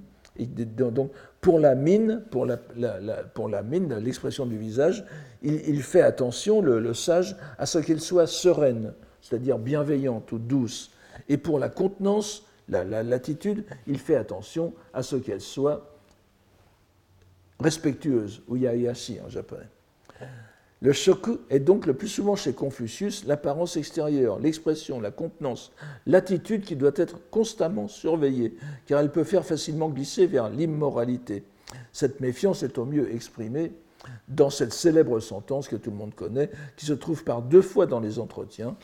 [0.92, 1.12] donc,
[1.42, 5.06] pour la mine, pour la, mine, l'expression du visage,
[5.44, 10.92] il, fait attention, le, sage, à ce qu'elle soit sereine, c'est-à-dire bienveillante ou douce.
[11.30, 15.95] Et pour la contenance, l'attitude, il fait attention à ce qu'elle soit
[17.60, 19.70] respectueuse, ou yayashi en japonais.
[20.82, 25.72] Le shoku est donc le plus souvent chez Confucius l'apparence extérieure, l'expression, la contenance,
[26.06, 31.44] l'attitude qui doit être constamment surveillée, car elle peut faire facilement glisser vers l'immoralité.
[31.92, 33.72] Cette méfiance est au mieux exprimée
[34.28, 37.86] dans cette célèbre sentence que tout le monde connaît, qui se trouve par deux fois
[37.86, 38.76] dans les entretiens,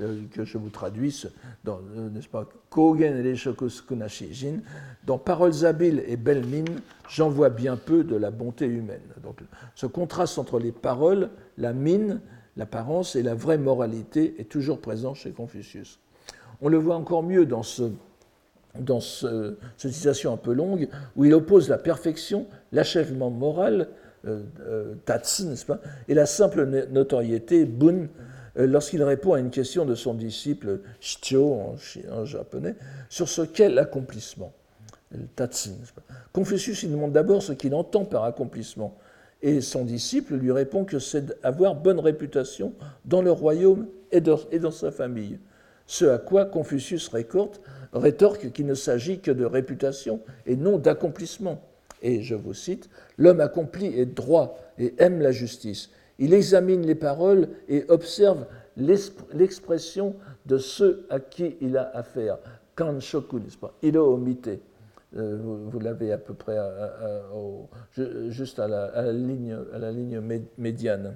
[0.00, 1.24] euh, que je vous traduis,
[1.64, 4.60] dans, euh, n'est-ce pas, Kogen et Jin,
[5.06, 9.00] dans Paroles habiles et belles mines, j'en vois bien peu de la bonté humaine.
[9.22, 9.40] Donc,
[9.74, 12.20] ce contraste entre les paroles, la mine,
[12.56, 15.98] l'apparence et la vraie moralité est toujours présent chez Confucius.
[16.60, 17.90] On le voit encore mieux dans, ce,
[18.78, 23.88] dans ce, cette citation un peu longue, où il oppose la perfection, l'achèvement moral,
[24.26, 28.08] euh, euh, tatsu, n'est-ce pas, et la simple notoriété, bun,
[28.58, 31.76] euh, lorsqu'il répond à une question de son disciple Shicho
[32.10, 32.74] en, japonais,
[33.08, 34.52] sur ce qu'est l'accomplissement.
[36.32, 38.96] Confucius il demande d'abord ce qu'il entend par accomplissement,
[39.42, 42.72] et son disciple lui répond que c'est avoir bonne réputation
[43.04, 45.38] dans le royaume et dans sa famille.
[45.86, 47.10] Ce à quoi Confucius
[47.92, 51.62] rétorque qu'il ne s'agit que de réputation et non d'accomplissement.
[52.02, 55.90] Et je vous cite, L'homme accompli est droit et aime la justice.
[56.18, 60.14] Il examine les paroles et observe l'expression
[60.46, 62.38] de ceux à qui il a affaire.
[62.74, 63.74] Kanshoku, n'est-ce pas?
[63.82, 64.50] Ilo omite.
[65.16, 66.58] Euh, vous, l'avez à peu près
[68.28, 70.20] juste à la, ligne, à la ligne
[70.58, 71.14] médiane.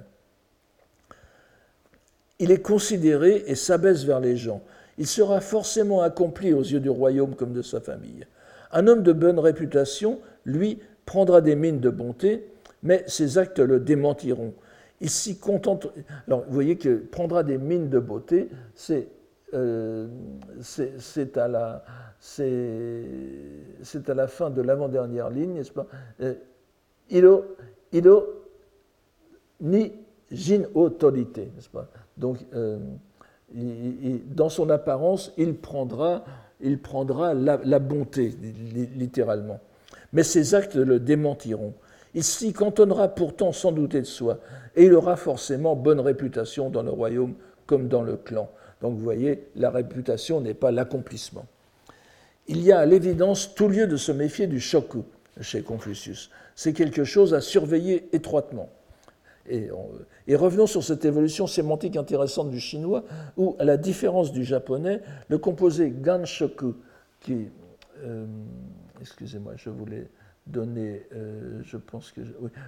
[2.39, 4.63] Il est considéré et s'abaisse vers les gens.
[4.97, 8.25] Il sera forcément accompli aux yeux du royaume comme de sa famille.
[8.71, 12.47] Un homme de bonne réputation, lui, prendra des mines de bonté,
[12.83, 14.53] mais ses actes le démentiront.
[14.99, 15.87] Il s'y contente.
[16.27, 19.07] Alors, vous voyez que prendra des mines de beauté, c'est
[19.53, 20.07] euh,
[21.35, 21.83] à, la,
[24.07, 25.87] à la fin de l'avant-dernière ligne, n'est-ce pas?
[26.21, 26.35] Euh,
[27.09, 27.57] Ilo,
[29.59, 29.91] ni
[30.31, 31.89] jin autorité, n'est-ce pas?
[32.15, 32.79] Donc, euh,
[33.53, 36.23] dans son apparence, il prendra,
[36.61, 38.29] il prendra la bonté,
[38.95, 39.59] littéralement
[40.13, 41.73] mais ses actes le démentiront.
[42.13, 44.39] Il s'y cantonnera pourtant sans douter de soi,
[44.75, 48.49] et il aura forcément bonne réputation dans le royaume comme dans le clan.
[48.81, 51.45] Donc vous voyez, la réputation n'est pas l'accomplissement.
[52.47, 55.05] Il y a à l'évidence tout lieu de se méfier du shoku
[55.39, 56.31] chez Confucius.
[56.55, 58.69] C'est quelque chose à surveiller étroitement.
[59.49, 59.69] Et,
[60.35, 63.03] revenons sur cette évolution sémantique intéressante du chinois,
[63.37, 66.75] où, à la différence du japonais, le composé ganshoku,
[67.19, 67.47] qui
[68.03, 68.25] euh,
[69.01, 70.09] excusez-moi, je voulais
[70.47, 72.21] donner, euh, je pense que,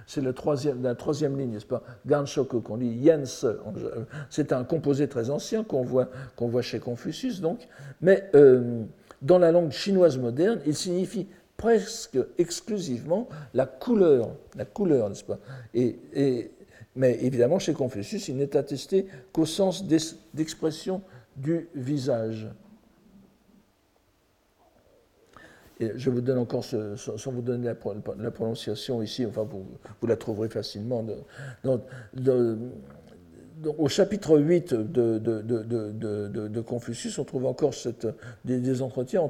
[0.06, 1.82] c'est la troisième, ligne, n'est-ce pas?
[2.06, 3.46] Ganshoku, qu'on dit Yens,
[4.30, 7.66] c'est un composé très ancien qu'on voit, qu'on chez Confucius, donc,
[8.00, 8.84] mais euh,
[9.22, 15.38] dans la langue chinoise moderne, il signifie presque exclusivement la couleur, la couleur, n'est-ce pas?
[16.96, 21.02] Mais évidemment, chez Confucius, il n'est attesté qu'au sens d'expression
[21.36, 22.48] du visage.
[25.80, 29.66] Je vous donne encore, sans vous donner la, prononciation ici, enfin vous,
[30.06, 31.04] la trouverez facilement.
[33.78, 37.74] au chapitre 8 de, Confucius, on trouve encore
[38.44, 39.22] des, entretiens,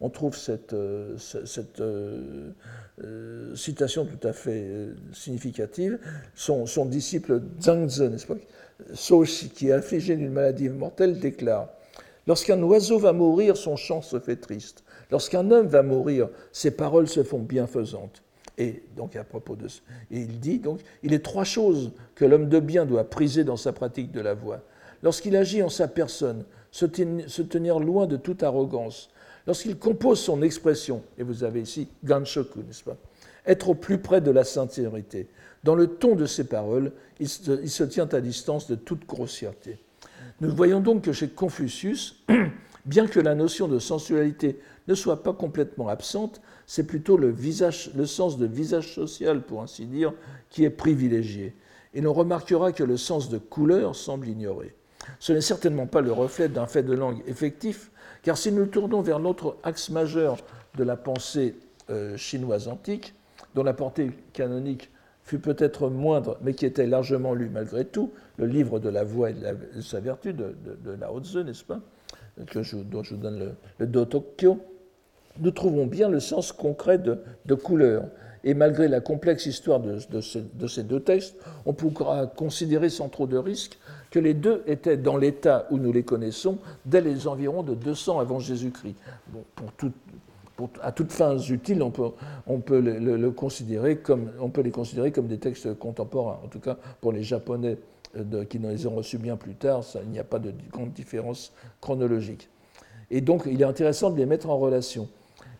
[0.00, 0.76] on trouve, cette,
[1.18, 2.50] cette euh,
[3.02, 5.98] euh, citation tout à fait euh, significative.
[6.34, 8.36] Son, disciple Zhangzi, n'est-ce pas,
[9.54, 11.68] qui est affligé d'une maladie mortelle, déclare
[12.30, 14.84] Lorsqu'un oiseau va mourir, son chant se fait triste.
[15.10, 18.22] Lorsqu'un homme va mourir, ses paroles se font bienfaisantes.
[18.56, 19.80] Et donc à propos de ce,
[20.12, 23.72] il dit donc, il est trois choses que l'homme de bien doit priser dans sa
[23.72, 24.60] pratique de la voix.
[25.02, 29.10] Lorsqu'il agit en sa personne, se tenir loin de toute arrogance.
[29.48, 32.96] Lorsqu'il compose son expression, et vous avez ici Ganshoku, n'est-ce pas?
[33.44, 35.26] Être au plus près de la sincérité.
[35.64, 39.80] Dans le ton de ses paroles, il se tient à distance de toute grossièreté.
[40.40, 42.16] Nous voyons donc que chez Confucius,
[42.86, 47.34] bien que la notion de sensualité ne soit pas complètement absente, c'est plutôt le,
[48.06, 50.14] sens de visage social, pour ainsi dire,
[50.48, 51.54] qui est privilégié.
[51.92, 54.74] Et l'on remarquera que le sens de couleur semble ignoré.
[55.18, 57.90] Ce n'est certainement pas le reflet d'un fait de langue effectif,
[58.22, 60.38] car si nous tournons vers l'autre axe majeur
[60.76, 61.56] de la pensée
[61.90, 63.14] euh, chinoise antique,
[63.54, 64.90] dont la portée canonique
[65.22, 69.30] fut peut-être moindre, mais qui était largement lu malgré tout, le livre de la voix
[69.30, 71.80] et de, sa vertu de, de, Lao Tzu, n'est-ce pas,
[72.38, 74.58] dont je vous donne le, le Do Tokyo,
[75.38, 78.04] nous trouvons bien le sens concret de, de couleur.
[78.42, 83.26] Et malgré la complexe histoire de, de, ces deux textes, on pourra considérer sans trop
[83.26, 83.78] de risque
[84.10, 88.18] que les deux étaient dans l'état où nous les connaissons dès les environs de 200
[88.18, 88.96] avant Jésus-Christ.
[89.28, 89.92] Bon, pour, tout,
[90.80, 91.90] à toutes fins utiles, on
[92.60, 93.98] peut les considérer
[95.12, 96.40] comme des textes contemporains.
[96.42, 97.76] En tout cas, pour les Japonais
[98.16, 101.52] euh, qui les ont reçus bien plus tard, il n'y a pas de grande différence
[101.80, 102.48] chronologique.
[103.10, 105.08] Et donc, il est intéressant de les mettre en relation.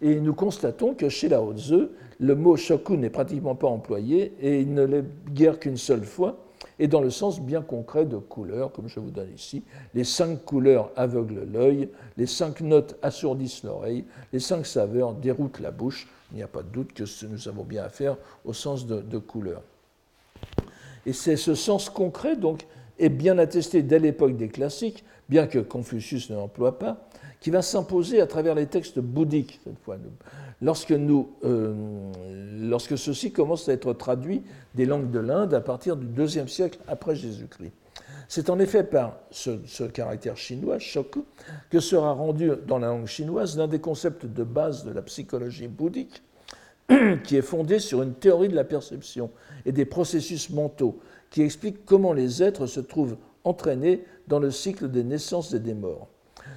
[0.02, 4.60] Et nous constatons que chez Lao Tzu, le mot shoku n'est pratiquement pas employé et
[4.60, 6.38] il ne l'est guère qu'une seule fois,
[6.78, 9.62] et dans le sens bien concret de couleur, comme je vous donne ici.
[9.94, 15.70] Les cinq couleurs aveuglent l'œil, les cinq notes assourdissent l'oreille, les cinq saveurs déroutent la
[15.70, 16.08] bouche.
[16.32, 19.18] Il n'y a pas de doute que nous avons bien affaire au sens de, de
[19.18, 19.62] couleur.
[21.06, 22.66] Et c'est ce sens concret, donc,
[22.98, 27.08] est bien attesté dès l'époque des classiques, bien que Confucius ne l'emploie pas,
[27.40, 29.96] qui va s'imposer à travers les textes bouddhiques, cette fois,
[30.60, 31.74] lorsque, euh,
[32.60, 34.42] lorsque ceux-ci commencent à être traduits
[34.74, 37.72] des langues de l'Inde à partir du deuxième siècle après Jésus-Christ.
[38.28, 41.24] C'est en effet par ce, caractère chinois, shoku,
[41.68, 45.66] que sera rendu dans la langue chinoise l'un des concepts de base de la psychologie
[45.66, 46.22] bouddhique,
[47.24, 49.30] qui est fondé sur une théorie de la perception
[49.64, 50.98] et des processus mentaux,
[51.30, 55.74] qui explique comment les êtres se trouvent entraînés dans le cycle des naissances et des
[55.74, 56.08] morts.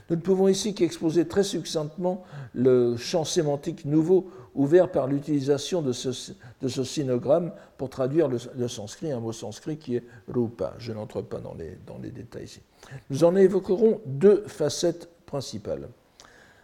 [0.10, 5.92] Nous ne pouvons ici qu'exposer très succinctement le champ sémantique nouveau ouvert par l'utilisation de
[5.92, 10.74] ce, de sinogramme pour traduire le, sanskrit, un mot sanskrit qui est rupa.
[10.78, 12.62] Je n'entre pas dans les, dans les détails ici.
[13.10, 15.90] Nous en évoquerons deux facettes principales.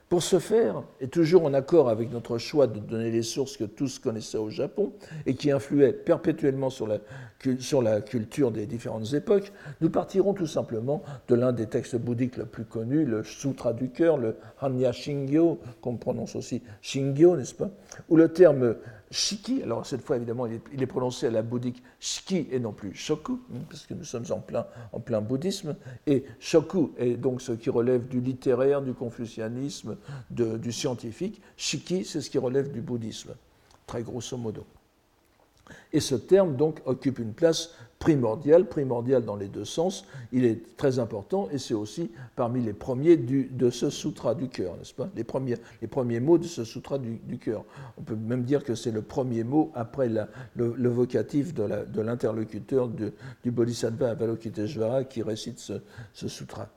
[0.10, 3.64] Pour ce faire, et toujours en accord avec notre choix de donner les sources que
[3.64, 4.92] tous connaissaient au Japon
[5.28, 11.36] et qui influaient perpétuellement sur la, culture des différentes époques, nous partirons tout simplement de
[11.36, 15.98] l'un des textes bouddhiques le plus connus, le Sutra du cœur, le Hanya Shingyo, qu'on
[15.98, 17.70] prononce aussi Shingyo, n'est-ce pas?
[18.10, 18.78] Où le terme
[19.12, 22.94] Shiki, alors cette fois évidemment il est, prononcé à la bouddhique Shiki et non plus
[22.94, 27.42] Shoku, hein, parce que nous sommes en plein, en plein bouddhisme, et Shoku est donc
[27.42, 29.98] ce qui relève du littéraire, du confucianisme,
[30.30, 33.34] du scientifique, Shiki c'est ce qui relève du bouddhisme,
[33.88, 34.66] très grosso modo.
[35.92, 40.06] Et ce terme donc occupe une place primordiale, primordiale dans les deux sens.
[40.32, 44.76] Il est très important et c'est aussi parmi les premiers de ce sutra du cœur,
[44.78, 45.10] n'est-ce pas?
[45.16, 47.66] Les premiers, les premiers mots de ce sutra du, cœur.
[47.98, 50.10] On peut même dire que c'est le premier mot après
[50.56, 55.74] le, vocatif de l'interlocuteur du Bodhisattva Avalokiteshvara qui récite ce,
[56.14, 56.70] ce sutra.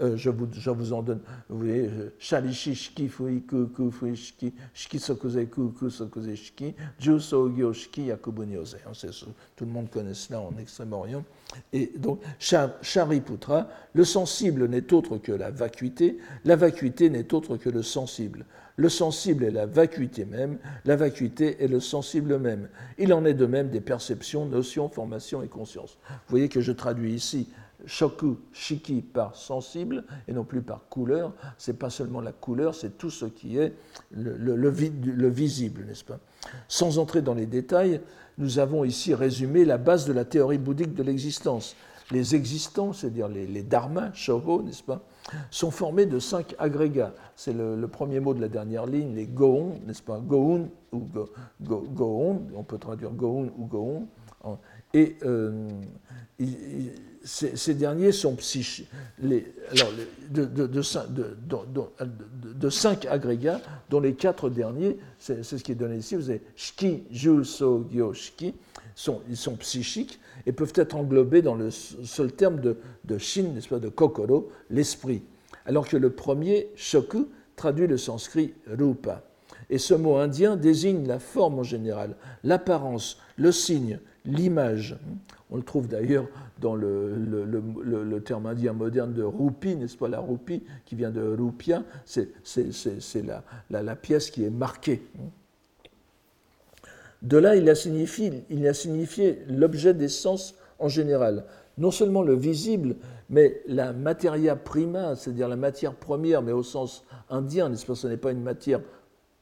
[0.00, 4.16] Euh, je, vous, je, vous, en donne, vous voyez, shalishi shiki fui ku ku fui
[4.16, 4.52] shiki,
[4.98, 7.18] sokuze ku ku sokuze shiki, ju
[7.54, 8.76] gyo shiki yakubuni ose.
[9.54, 11.24] Tout le monde connaît cela en Extrême-Orient.
[11.72, 17.70] Et donc, Shariputra, le sensible n'est autre que la vacuité, la vacuité n'est autre que
[17.70, 18.46] le sensible.
[18.76, 22.68] Le sensible est la vacuité même, la vacuité est le sensible même.
[22.98, 25.96] Il en est de même des perceptions, notions, formations et conscience.
[26.10, 27.48] Vous voyez que je traduis ici
[27.86, 31.32] shoku, shiki par sensible et non plus par couleur.
[31.58, 33.74] C'est pas seulement la couleur, c'est tout ce qui est
[34.10, 36.18] le, le, visible, n'est-ce pas?
[36.68, 38.00] Sans entrer dans les détails,
[38.38, 41.76] nous avons ici résumé la base de la théorie bouddhique de l'existence.
[42.10, 45.00] Les existants, c'est-à-dire les, dharmas, shoho, n'est-ce pas,
[45.50, 47.14] sont formés de cinq agrégats.
[47.34, 50.18] C'est le, premier mot de la dernière ligne, les goon, n'est-ce pas?
[50.18, 51.08] Goun ou
[51.60, 54.06] go, on peut traduire goun ou goon.
[54.92, 55.68] Et euh,
[57.24, 58.88] ces, derniers sont psychiques.
[59.18, 59.42] de,
[60.30, 63.60] de, cinq agrégats,
[63.90, 67.86] dont les quatre derniers, c'est ce qui est donné ici, vous avez shiki, ju, sont,
[69.28, 73.68] ils sont psychiques et peuvent être englobés dans le seul terme de, de shin, n'est-ce
[73.68, 75.22] pas, de kokoro, l'esprit.
[75.66, 79.22] Alors que le premier, shoku, traduit le sanskrit rupa.
[79.70, 84.96] Et ce mot indien désigne la forme en général, l'apparence, le signe, l'image.
[85.50, 86.26] On le trouve d'ailleurs
[86.60, 91.82] dans le, terme indien moderne de roupi, n'est-ce pas La roupie qui vient de rupia,
[92.04, 92.28] c'est
[93.22, 95.02] la, la, pièce qui est marquée.
[97.22, 101.44] De là, il a signifié, signifié l'objet des sens en général.
[101.78, 102.96] Non seulement le visible,
[103.30, 108.06] mais la materia prima, c'est-à-dire la matière première, mais au sens indien, n'est-ce pas Ce
[108.06, 108.80] n'est pas une matière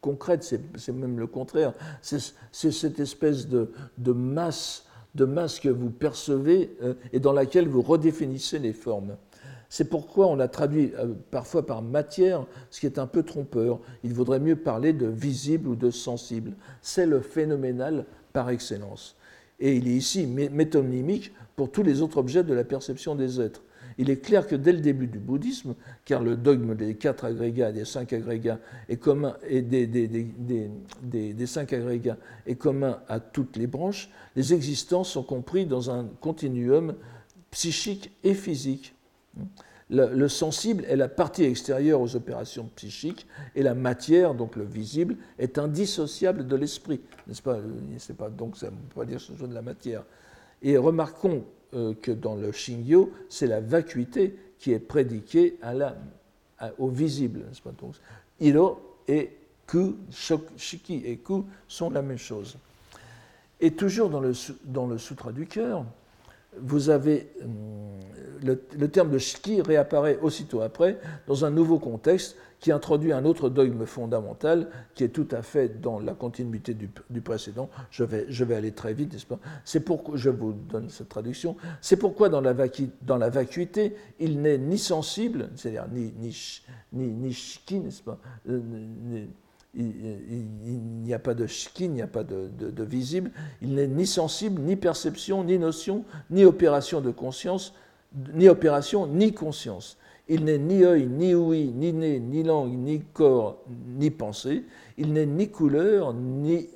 [0.02, 1.72] concrète, c'est même le contraire.
[2.02, 2.20] C'est
[2.52, 3.72] cette espèce de,
[4.12, 4.84] masse
[5.14, 5.24] de
[5.60, 9.16] que vous percevez euh, et dans laquelle vous redéfinissez les formes.
[9.70, 13.80] C'est pourquoi on l'a traduit euh, parfois par matière, ce qui est un peu trompeur.
[14.04, 16.52] Il vaudrait mieux parler de visible ou de sensible.
[16.82, 19.16] C'est le phénoménal par excellence.
[19.60, 23.62] Et il est ici métonymique pour tous les autres objets de la perception des êtres.
[24.02, 27.70] Il est clair que dès le début du bouddhisme, car le dogme des quatre agrégats
[27.70, 33.68] et des cinq agrégats est commun, et des, cinq agrégats est commun à toutes les
[33.68, 36.96] branches, les existences sont compris dans un continuum
[37.52, 38.96] psychique et physique.
[39.88, 45.14] Le, sensible est la partie extérieure aux opérations psychiques et la matière, donc le visible,
[45.38, 47.00] est indissociable de l'esprit.
[47.28, 47.42] N'est-ce
[48.12, 50.02] pas, Donc ça ne peut pas dire ce chose de la matière.
[50.60, 51.44] Et remarquons
[51.74, 55.96] euh, que dans le Shingyo, c'est la vacuité qui est prédiquée à la,
[56.78, 57.44] au visible.
[57.80, 57.94] Donc,
[58.40, 59.30] Hiro et
[59.66, 59.94] Ku,
[60.56, 62.56] Shiki et Ku sont la même chose.
[63.60, 64.32] Et toujours dans le,
[64.64, 65.84] dans le Sutra du cœur,
[66.60, 72.70] vous avez euh, le, terme de shiki réapparaît aussitôt après dans un nouveau contexte qui
[72.70, 77.68] introduit un autre dogme fondamental qui est tout à fait dans la continuité du, précédent.
[77.90, 79.40] Je vais, je vais, aller très vite, n'est-ce pas?
[79.64, 81.56] C'est pourquoi je vous donne cette traduction.
[81.80, 87.80] C'est pourquoi dans la, vacuité, il n'est ni sensible, c'est-à-dire ni, ni, ni, ni shiki,
[87.80, 88.18] n'est-ce pas?
[88.48, 89.26] Euh,
[89.74, 93.30] il, n'y a pas de shiki, il n'y a pas de, visible,
[93.62, 97.74] il n'est ni sensible, ni perception, ni notion, ni opération de conscience,
[98.34, 99.96] ni opération, ni conscience.
[100.28, 103.62] Il n'est ni œil, ni ouïe, ni nez, ni langue, ni corps,
[103.98, 104.64] ni pensée.
[104.98, 106.68] Il n'est ni couleur, ni,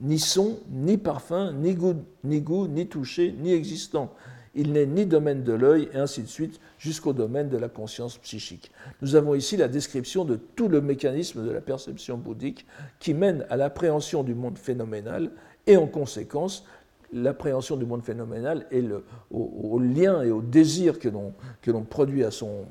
[0.00, 4.12] ni son, ni parfum, ni goût, ni goût, ni toucher, ni existant
[4.56, 8.16] il n'est ni domaine de l'œil, et ainsi de suite, jusqu'au domaine de la conscience
[8.18, 8.70] psychique.
[9.02, 12.64] Nous avons ici la description de tout le mécanisme de la perception bouddhique
[13.00, 15.32] qui mène à l'appréhension du monde phénoménal,
[15.66, 16.64] et en conséquence,
[17.12, 22.30] l'appréhension du monde phénoménal et le, au, lien et au désir que l'on produit à
[22.30, 22.66] son,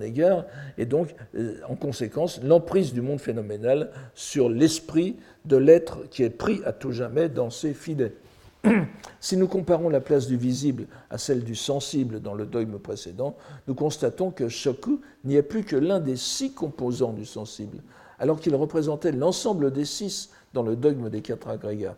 [0.00, 0.46] égard,
[0.78, 6.30] et donc, euh, en conséquence, l'emprise du monde phénoménal sur l'esprit de l'être qui est
[6.30, 8.14] pris à tout jamais dans ses filets.
[9.20, 13.36] Si nous comparons la place du visible à celle du sensible dans le dogme précédent,
[13.68, 17.82] nous constatons que Shoku n'y est plus que l'un des six composants du sensible,
[18.18, 21.96] alors qu'il représentait l'ensemble des six dans le dogme des quatre agrégats.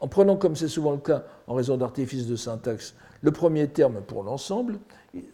[0.00, 4.02] En prenant, comme c'est souvent le cas en raison d'artifices de syntaxe, le premier terme
[4.02, 4.78] pour l'ensemble,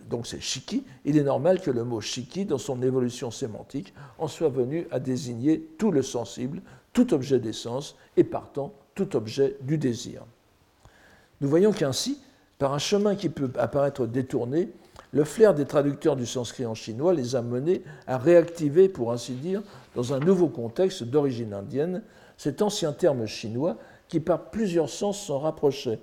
[0.08, 4.28] donc c'est shiki, il est normal que le mot shiki, dans son évolution sémantique, en
[4.28, 6.60] soit venu à désigner tout le sensible,
[6.92, 10.24] tout objet d'essence et partant tout objet du désir.
[11.40, 12.20] Nous voyons qu'ainsi,
[12.58, 14.68] par un chemin qui peut apparaître détourné,
[15.12, 19.32] le flair des traducteurs du sanskrit en chinois les a menés à réactiver, pour ainsi
[19.32, 19.62] dire,
[19.94, 22.02] dans un nouveau contexte d'origine indienne,
[22.36, 23.76] cet ancien terme chinois
[24.08, 25.98] qui par plusieurs sens s'en rapprochait.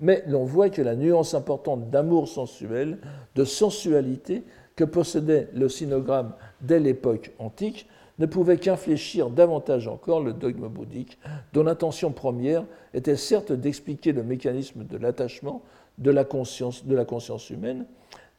[0.00, 2.98] Mais l'on voit que la nuance importante d'amour sensuel,
[3.34, 4.44] de sensualité
[4.76, 6.32] que possédait le sinogramme
[6.62, 7.86] dès l'époque antique
[8.20, 11.18] ne pouvait qu'infléchir davantage encore le dogme bouddhique,
[11.54, 15.62] dont l'intention première était certes d'expliquer le mécanisme de l'attachement
[15.96, 17.86] de la conscience, de la conscience humaine,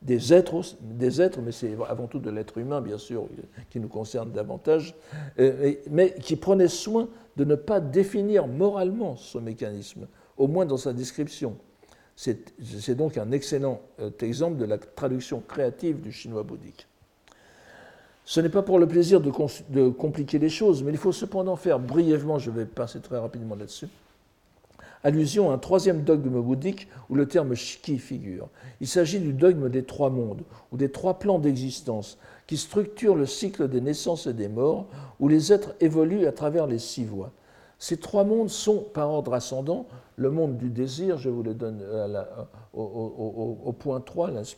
[0.04, 3.28] des êtres, des êtres mais c'est avant tout de l'être humain, bien sûr,
[3.72, 4.96] qui nous concerne davantage,
[5.40, 10.08] euh, mais qui prenait soin de ne pas définir moralement ce mécanisme,
[10.38, 11.58] au moins dans sa description.
[12.16, 16.88] C'est donc un excellent euh, exemple de la traduction créative du chinois bouddhique.
[18.26, 21.80] Ce n'est pas pour le plaisir de, compliquer les choses, mais il faut cependant faire
[21.80, 23.88] brièvement, je vais passer très rapidement là-dessus,
[25.04, 28.48] allusion à un troisième dogme bouddhique où le terme shiki figure.
[28.80, 32.18] Il s'agit du dogme des trois mondes, ou des trois plans d'existence,
[32.48, 34.86] qui structurent le cycle des naissances et des morts,
[35.20, 37.32] où les êtres évoluent à travers les six voies.
[37.80, 41.84] Ces trois mondes sont, par ordre ascendant, le monde du désir, je vous le donne
[42.74, 44.56] au, point 3, n'est-ce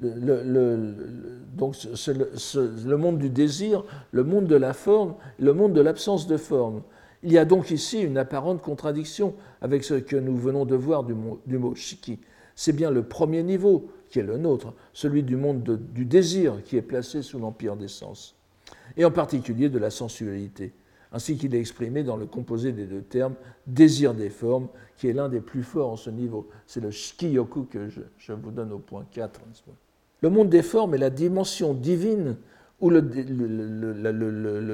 [0.00, 0.94] le,
[1.56, 6.36] donc le, monde du désir, le monde de la forme, le monde de l'absence de
[6.36, 6.82] forme.
[7.22, 11.04] Il y a donc ici une apparente contradiction avec ce que nous venons de voir
[11.04, 12.20] du mot, du mot shiki.
[12.54, 16.76] C'est bien le premier niveau qui est le nôtre, celui du monde du désir qui
[16.76, 18.36] est placé sous l'empire des sens,
[18.96, 20.72] et en particulier de la sensualité,
[21.12, 23.34] ainsi qu'il est exprimé dans le composé des deux termes
[23.66, 26.48] désir des formes, qui est l'un des plus forts en ce niveau.
[26.66, 29.40] C'est le shikiyoku que je, je, vous donne au point 4.
[30.26, 32.34] Le monde des formes est la dimension divine,
[32.80, 33.00] où le,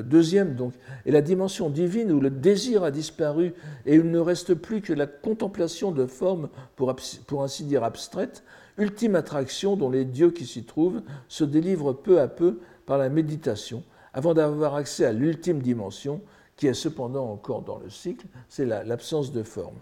[0.03, 0.73] deuxième donc,
[1.05, 3.53] est la dimension divine où le désir a disparu
[3.85, 6.97] et il ne reste plus que la contemplation de formes, pour,
[7.27, 8.45] pour ainsi dire abstraites,
[8.79, 13.11] ultime attraction dont les dieux qui s'y trouvent se délivrent peu à peu par la
[13.11, 13.83] méditation,
[14.15, 16.23] avant d'avoir accès à l'ultime dimension,
[16.57, 19.77] qui est cependant encore dans le cycle, c'est l'absence de forme.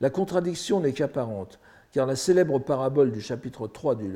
[0.00, 1.60] La contradiction n'est qu'apparente,
[1.92, 4.08] car la célèbre parabole du chapitre 3 du,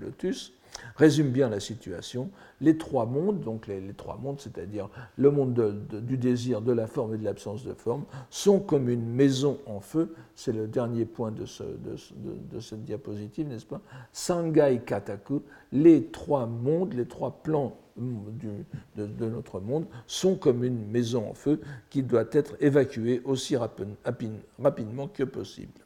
[0.00, 0.52] Lotus
[0.96, 2.30] résume bien la situation.
[2.60, 7.14] Les trois mondes, donc les, trois mondes, c'est-à-dire le monde du désir, de la forme
[7.14, 10.14] et de l'absence de forme, sont comme une maison en feu.
[10.34, 13.82] C'est le dernier point de, cette diapositive, n'est-ce pas?
[14.12, 21.30] Sangai Kataku, les trois mondes, les trois plans de, notre monde sont comme une maison
[21.30, 25.80] en feu qui doit être évacuée aussi rapidement que possible.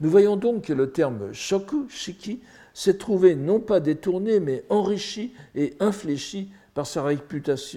[0.00, 2.40] Nous voyons donc que le terme shoku, shiki,
[2.72, 7.04] s'est trouvé non pas détourné, mais enrichi et infléchi par sa,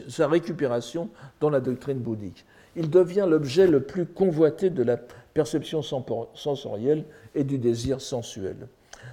[0.08, 2.46] sa récupération dans la doctrine bouddhique.
[2.76, 4.98] Il devient l'objet le plus convoité de la
[5.34, 8.68] perception sensorielle et du désir sensuel.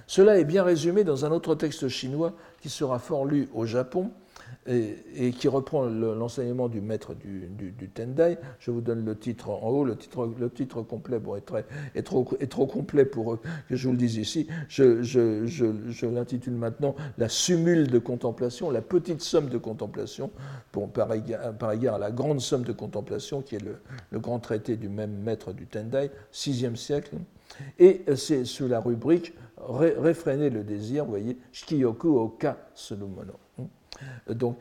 [0.05, 4.11] Cela est bien résumé dans un autre texte chinois qui sera fort lu au Japon,
[4.67, 8.37] et, qui reprend l'enseignement du maître du, Tendai.
[8.59, 9.83] Je vous donne le titre en haut.
[9.83, 11.17] Le titre, le titre complet
[11.95, 13.39] est, trop, est, trop, complet pour
[13.69, 14.47] que je vous le dise ici.
[14.67, 20.31] Je, je, je, l'intitule maintenant La sumule de contemplation, la petite somme de contemplation,
[20.71, 23.77] pour, par, égard, par, égard, à la grande somme de contemplation, qui est le,
[24.11, 27.15] le grand traité du même maître du Tendai, 6e siècle.
[27.79, 29.33] Et c'est sous la rubrique
[29.67, 32.57] Réfréner le désir, vous voyez, Shikiyoku Oka.
[34.29, 34.57] Donc,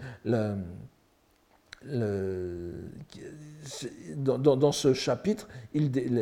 [4.16, 5.48] dans, ce chapitre,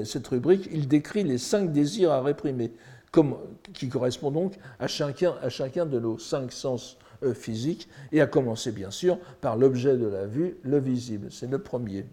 [0.05, 2.73] cette rubrique, il décrit les cinq désirs à réprimer,
[3.73, 8.27] qui correspondent donc à chacun, à chacun de nos cinq sens euh, physiques, et à
[8.27, 11.29] commencer bien sûr par l'objet de la vue, le visible.
[11.31, 12.05] C'est le premier.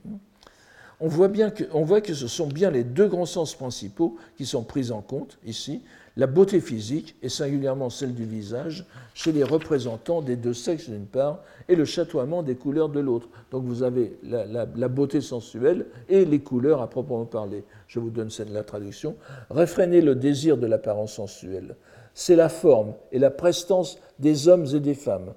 [1.01, 4.15] On voit, bien que, on voit que ce sont bien les deux grands sens principaux
[4.37, 5.81] qui sont pris en compte ici,
[6.15, 8.85] la beauté physique, et singulièrement celle du visage,
[9.15, 13.27] chez les représentants des deux sexes d'une part, et le chatoiement des couleurs de l'autre.
[13.51, 17.63] Donc vous avez la, beauté sensuelle et les couleurs à proprement parler.
[17.87, 19.15] Je vous donne la traduction.
[19.49, 21.75] Réfréner le désir de l'apparence sensuelle.
[22.13, 25.33] C'est la forme et la prestance des hommes et des femmes,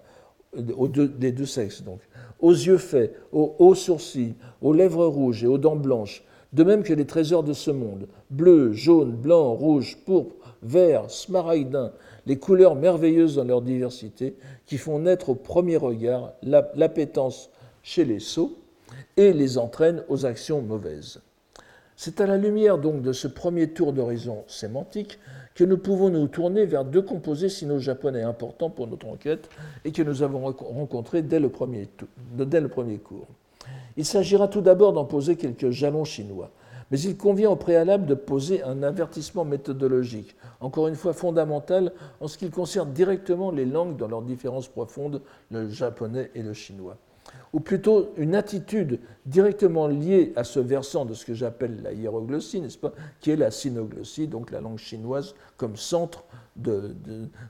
[0.54, 2.00] des deux sexes donc,
[2.38, 6.22] aux yeux faits, aux sourcils, aux lèvres rouges et aux dents blanches,
[6.52, 11.92] de même que les trésors de ce monde, bleu, jaune, blanc, rouge, pourpre, vert, smaragdin,
[12.26, 14.36] les couleurs merveilleuses dans leur diversité
[14.66, 17.50] qui font naître au premier regard l'appétence
[17.82, 18.58] chez les sots
[19.16, 21.20] et les entraînent aux actions mauvaises.
[21.96, 25.18] C'est à la lumière donc de ce premier tour d'horizon sémantique
[25.54, 29.48] que nous pouvons nous tourner vers deux composés sino-japonais importants pour notre enquête
[29.86, 31.88] et que nous avons rencontrés dès le premier,
[32.34, 33.26] dès le premier cours.
[33.96, 36.50] Il s'agira tout d'abord d'en poser quelques jalons chinois.
[36.90, 42.28] Mais il convient au préalable de poser un avertissement méthodologique, encore une fois fondamental en
[42.28, 46.96] ce qui concerne directement les langues dans leurs différences profondes, le japonais et le chinois.
[47.52, 52.60] Ou plutôt une attitude directement liée à ce versant de ce que j'appelle la hiéroglossie,
[52.60, 56.24] n'est-ce pas, qui est la sinoglossie, donc la langue chinoise comme centre,
[56.54, 56.94] de,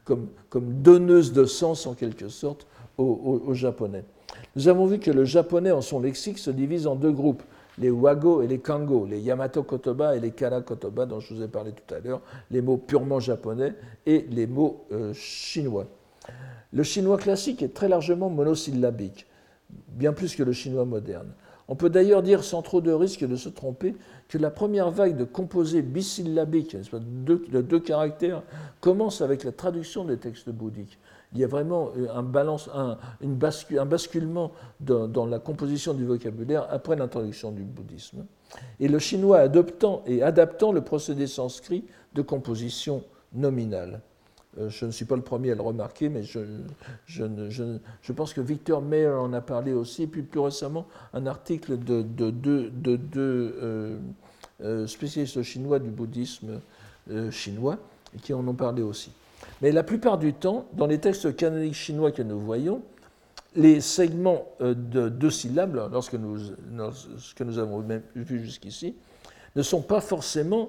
[0.04, 2.66] comme, comme, donneuse de sens en quelque sorte
[2.96, 4.04] au japonais.
[4.54, 7.42] Nous avons vu que le japonais en son lexique se divise en deux groupes
[7.78, 11.42] les wago et les kango, les yamato kotoba et les kara kotoba dont je vous
[11.42, 12.20] ai parlé tout à l'heure,
[12.50, 13.74] les mots purement japonais
[14.06, 15.86] et les mots euh, chinois.
[16.72, 19.26] Le chinois classique est très largement monosyllabique,
[19.88, 21.32] bien plus que le chinois moderne.
[21.68, 23.96] On peut d'ailleurs dire sans trop de risque de se tromper
[24.28, 28.42] que la première vague de composés bisyllabiques, de deux caractères,
[28.80, 30.98] commence avec la traduction des textes bouddhiques
[31.36, 32.96] il y a vraiment euh, un, balance, un,
[33.84, 38.24] basculement dans, la composition du vocabulaire après l'introduction du bouddhisme.
[38.80, 41.84] Et le chinois adoptant et adaptant le procédé sanskrit
[42.14, 44.00] de composition nominale.
[44.58, 46.40] Euh, je ne suis pas le premier à le remarquer, mais je,
[48.14, 52.00] pense que Victor Mayer en a parlé aussi, et puis plus récemment, un article de
[52.00, 53.98] deux de, de,
[54.62, 56.60] euh, spécialistes chinois du bouddhisme
[57.30, 57.76] chinois,
[58.22, 59.12] qui en ont parlé aussi.
[59.62, 62.82] Mais la plupart du temps, dans les textes canoniques chinois que nous voyons,
[63.54, 67.82] les segments euh, de deux syllabes, lorsque nous, ce nous avons
[68.14, 68.94] vu jusqu'ici,
[69.54, 70.68] ne sont pas forcément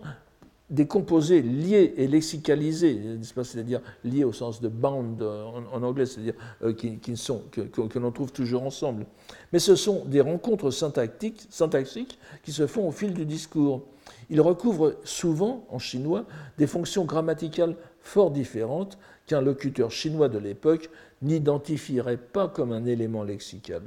[0.69, 6.73] des composés liés et lexicalisés, c'est-à-dire liés au sens de bound en, anglais, c'est-à-dire euh,
[6.73, 9.05] qui, sont, que, que l'on trouve toujours ensemble.
[9.53, 13.83] Mais ce sont des rencontres syntaxiques, syntaxiques qui se font au fil du discours.
[14.29, 16.25] Ils recouvrent souvent, en chinois,
[16.57, 17.75] des fonctions grammaticales
[18.07, 18.97] fort différentes
[19.27, 20.89] qu'un locuteur chinois de l'époque
[21.21, 23.81] n'identifierait pas comme un élément lexical.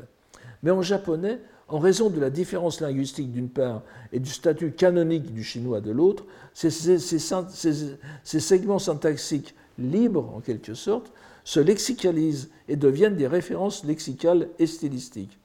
[0.62, 5.32] Mais en japonais, en raison de la différence linguistique d'une part et du statut canonique
[5.32, 11.12] du chinois de l'autre, ces, ces, segments syntaxiques libres, en quelque sorte,
[11.44, 15.38] se lexicalisent et deviennent des références lexicales et stylistiques.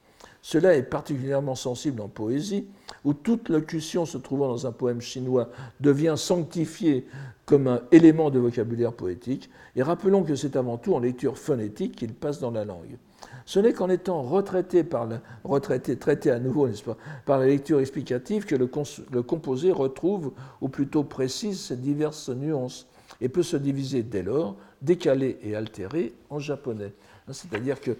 [0.48, 2.68] Cela est particulièrement sensible en poésie,
[3.04, 5.48] où toute locution se trouvant dans un poème chinois
[5.80, 7.04] devient sanctifiée
[7.46, 11.96] comme un élément de vocabulaire poétique, et rappelons que c'est avant tout en lecture phonétique
[11.96, 12.96] qu'il passe dans la langue.
[13.44, 15.08] Ce n'est qu'en étant retraité, par
[15.42, 20.30] retraité, traité à nouveau, n'est-ce pas, par la lecture explicative que le, composé retrouve,
[20.60, 22.86] ou plutôt précise, ces diverses nuances,
[23.20, 26.92] et peut se diviser dès lors, décalé et altéré, en japonais.
[27.30, 27.96] C'est-à-dire que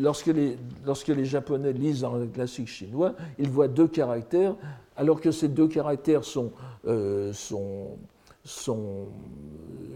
[0.00, 4.54] lorsque les, lorsque les Japonais lisent un classique chinois, ils voient deux caractères,
[4.96, 6.52] alors que ces deux caractères sont,
[6.86, 7.96] euh, sont
[8.44, 9.08] sont,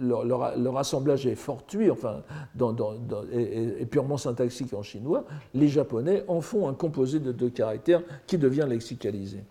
[0.01, 2.23] leur, assemblage est fortuit, enfin,
[2.55, 2.75] dans,
[3.33, 8.39] est, purement syntaxique en chinois, les Japonais en font un composé de deux caractères qui
[8.39, 9.45] devient lexicalisé.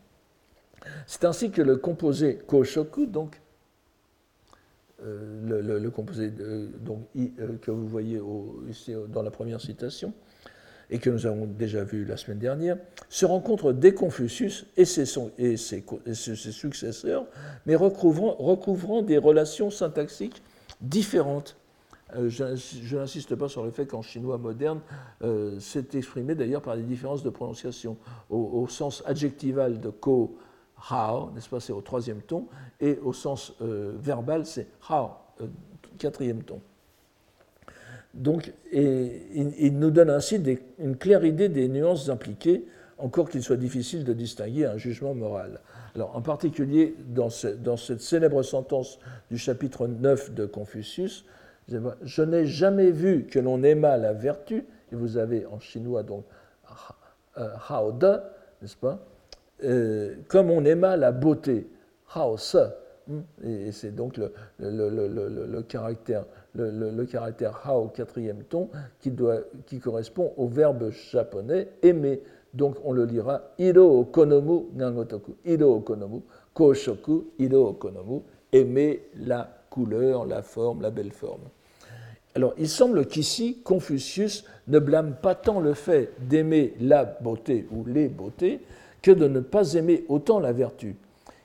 [1.08, 3.42] C'est ainsi que le composé koshoku, donc,
[5.06, 6.68] euh, le, composé euh,
[7.62, 8.22] que vous voyez
[8.70, 10.14] ici dans la première citation,
[10.90, 12.78] et que nous avons déjà vu la semaine dernière,
[13.10, 15.06] se rencontrent dès Confucius et ses,
[16.52, 17.26] successeurs,
[17.66, 20.42] mais recouvrant, des relations syntaxiques
[20.80, 21.58] différentes.
[22.16, 24.82] Euh, je, n'insiste pas sur le fait qu'en chinois moderne,
[25.60, 27.98] c'est exprimé d'ailleurs par des différences de prononciation.
[28.30, 30.38] Au, sens adjectival de ko,
[30.90, 32.48] hao, n'est-ce pas, c'est au troisième ton,
[32.80, 35.12] et au sens euh, verbal, c'est hao,
[35.98, 36.62] quatrième ton.
[38.14, 40.42] Donc, et, il, nous donne ainsi
[40.78, 42.66] une claire idée des nuances impliquées,
[43.00, 45.60] encore qu'il soit difficile de distinguer un jugement moral.
[45.96, 49.00] Alors, en particulier, dans, cette célèbre sentence
[49.32, 51.26] du chapitre 9 de Confucius,
[51.68, 56.24] je n'ai jamais vu que l'on aimât la vertu, et vous avez en chinois donc
[57.36, 58.20] hao de,
[58.62, 59.04] n'est-ce pas,
[59.64, 61.68] euh, comme on aima la beauté,
[62.14, 62.58] hao se,
[63.44, 69.80] et c'est donc le, le caractère le, caractère ha au quatrième ton qui, doit, qui
[69.80, 72.22] correspond au verbe japonais aimer.
[72.54, 75.36] Donc on le lira iro okonomu nangotoku.
[75.46, 76.22] Iro okonomu,
[76.54, 81.50] koshoku, iro okonomu, aimer la couleur, la forme, la belle forme.
[82.36, 87.86] Alors il semble qu'ici Confucius ne blâme pas tant le fait d'aimer la beauté ou
[87.86, 88.62] les beautés
[89.04, 90.96] que de ne pas aimer autant la vertu.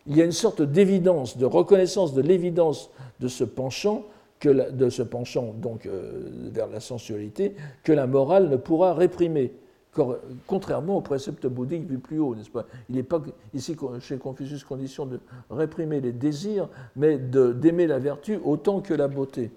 [0.07, 2.91] Il y a une sorte d'évidence, de reconnaissance de l'évidence
[3.21, 4.05] de ce penchant
[4.47, 9.53] de ce penchant donc euh, vers la sensualité que la morale ne pourra réprimer,
[10.47, 12.67] contrairement au précepte bouddhique vu plus haut, n'est-ce pas?
[12.89, 13.21] Il n'est pas
[13.55, 15.19] ici chez Confucius condition de
[15.51, 19.51] réprimer les désirs, mais d'aimer la vertu autant que la beauté.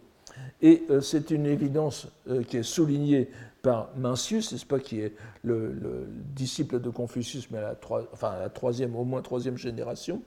[0.63, 3.29] Et euh, c'est une évidence euh, qui est soulignée
[3.61, 7.75] par Mencius, n'est-ce pas, qui est le, disciple de Confucius, mais à
[8.39, 10.21] la, troisième, au moins troisième génération,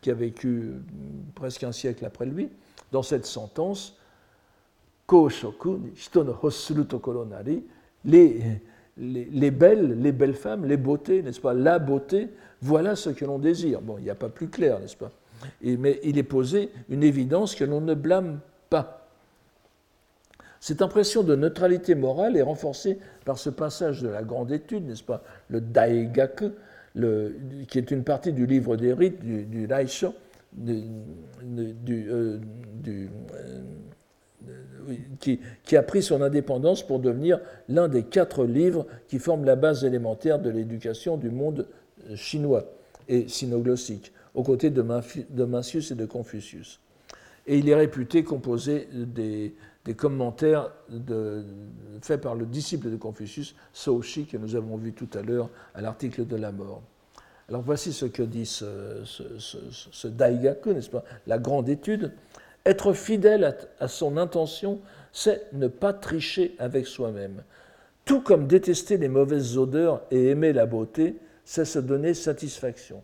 [0.00, 0.72] qui a vécu
[1.34, 2.48] presque un siècle après lui.
[2.92, 3.96] Dans cette sentence,
[8.04, 8.42] les,
[8.98, 12.30] les, belles, les belles femmes, les beautés, n'est-ce pas La beauté,
[12.62, 13.80] voilà ce que l'on désire.
[13.80, 15.10] Bon, il n'y a pas plus clair, n'est-ce pas?
[15.62, 18.99] Mais il est posé une évidence que l'on ne blâme pas.
[20.60, 25.02] Cette impression de neutralité morale est renforcée par ce passage de la grande étude, n'est-ce
[25.02, 26.50] pas Le Daigaku,
[26.94, 27.34] le,
[27.66, 30.14] qui est une partie du livre des rites, du, du Raisho,
[30.68, 30.82] euh,
[31.48, 32.38] euh,
[35.20, 39.84] qui, a pris son indépendance pour devenir l'un des quatre livres qui forment la base
[39.84, 41.68] élémentaire de l'éducation du monde
[42.16, 42.64] chinois
[43.08, 46.80] et sinoglossique, aux côtés de, Mencius et de Confucius.
[47.46, 49.54] Et il est réputé composer des,
[49.96, 50.70] commentaires
[52.02, 53.54] faits par le disciple de Confucius,
[54.02, 56.82] Shi, que nous avons vu tout à l'heure à l'article de la mort.
[57.48, 62.12] Alors voici ce que dit ce, ce Daigaku, n'est-ce pas, la grande étude.
[62.64, 64.80] Être fidèle à, son intention,
[65.12, 67.42] c'est ne pas tricher avec soi-même.
[68.04, 73.02] Tout comme détester les mauvaises odeurs et aimer la beauté, c'est se donner satisfaction.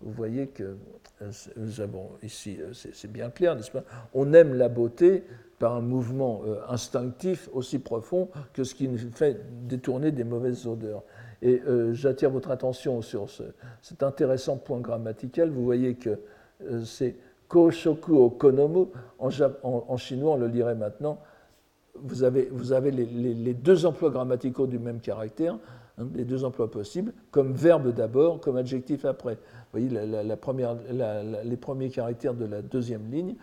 [0.00, 0.76] Vous voyez que
[1.22, 3.84] euh, nous avons ici, euh, c'est bien clair, n'est-ce pas?
[4.14, 5.24] On aime la beauté
[5.58, 10.66] par un mouvement euh, instinctif aussi profond que ce qui nous fait détourner des mauvaises
[10.66, 11.02] odeurs.
[11.42, 11.60] Et
[11.92, 13.26] j'attire votre attention sur
[13.82, 15.50] cet intéressant point grammatical.
[15.50, 16.18] Vous voyez que
[16.84, 17.16] c'est
[17.48, 18.86] Koshoku Okonomu,
[19.18, 19.28] en,
[19.62, 21.18] en, chinois on le lirait maintenant,
[21.94, 25.58] vous avez, vous avez les, deux emplois grammaticaux du même caractère,
[25.98, 29.34] hein, les deux emplois possibles, comme verbe d'abord, comme adjectif après.
[29.72, 33.36] Vous voyez les premiers caractères de la deuxième ligne,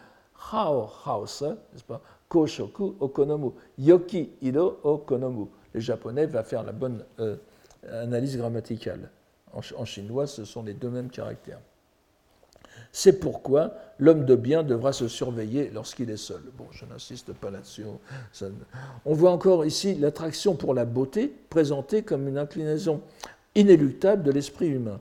[0.51, 5.47] hao haosa, n'est-ce pas, koshoku okonomu, yoki ido okonomu.
[5.73, 7.35] Le japonais va faire la bonne euh,
[7.89, 9.09] analyse grammaticale.
[9.53, 11.59] en chinois, ce sont les deux mêmes caractères.
[12.91, 16.41] C'est pourquoi l'homme de bien devra se surveiller lorsqu'il est seul.
[16.57, 17.85] Bon, je n'insiste pas là-dessus.
[19.05, 23.01] On voit encore ici l'attraction pour la beauté présentée comme une inclinaison
[23.55, 24.99] inéluctable de l'esprit humain.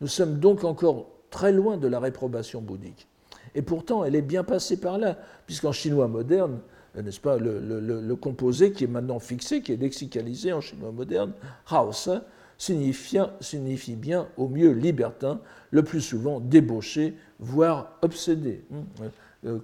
[0.00, 3.08] Nous sommes donc encore très loin de la réprobation bouddhique.
[3.54, 6.58] Et pourtant, elle est bien passée par là, puisqu'en chinois moderne,
[7.02, 11.32] n'est-ce pas, le, composé qui est maintenant fixé, qui est lexicalisé en chinois moderne,
[11.70, 12.24] Haosa,
[12.58, 15.40] signifie bien au mieux libertin,
[15.70, 18.64] le plus souvent débauché, voire obsédé,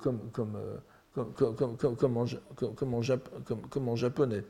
[0.03, 0.20] comme,
[2.16, 4.45] en, japonais.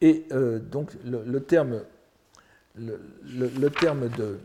[0.00, 1.82] Et euh, donc le, terme,
[2.76, 4.38] le, terme de,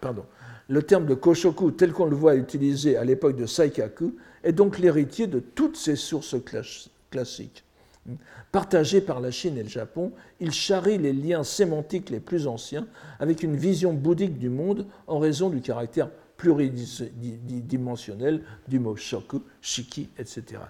[0.00, 0.24] pardon,
[0.68, 4.78] le terme de koshoku tel qu'on le voit utilisé à l'époque de Saikaku est donc
[4.78, 6.36] l'héritier de toutes ces sources
[7.10, 7.64] classiques.
[8.52, 12.86] Partagé par la Chine et le Japon, il charrie les liens sémantiques les plus anciens
[13.18, 20.08] avec une vision bouddhique du monde en raison du caractère pluridimensionnel du mot shoku, shiki,
[20.18, 20.60] etc.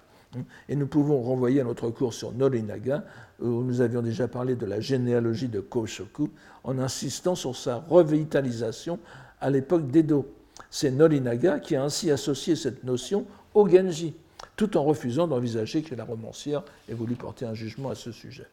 [0.69, 3.05] Et nous pouvons renvoyer à notre cours sur Norinaga,
[3.39, 6.29] où nous avions déjà parlé de la généalogie de Koshoku,
[6.63, 8.99] en insistant sur sa revitalisation
[9.41, 10.33] à l'époque d'Edo.
[10.69, 14.15] C'est Norinaga qui a ainsi associé cette notion au Genji,
[14.55, 18.47] tout en refusant d'envisager que la romancière ait voulu porter un jugement à ce sujet.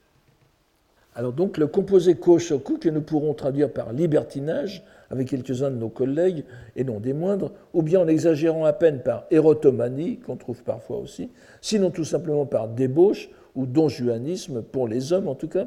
[1.17, 5.89] Alors donc le composé Koshoku, que nous pourrons traduire par libertinage, avec quelques-uns de nos
[5.89, 10.63] collègues, et non des moindres, ou bien en exagérant à peine par érotomanie, qu'on trouve
[10.63, 11.31] parfois aussi,
[11.61, 15.67] sinon tout simplement par débauche ou donjuanisme, pour les hommes en tout cas,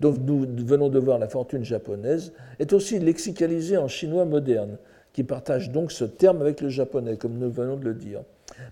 [0.00, 4.78] dont nous venons de voir la fortune japonaise, est aussi lexicalisé en chinois moderne,
[5.12, 8.22] qui partage donc ce terme avec le japonais, comme nous venons de le dire.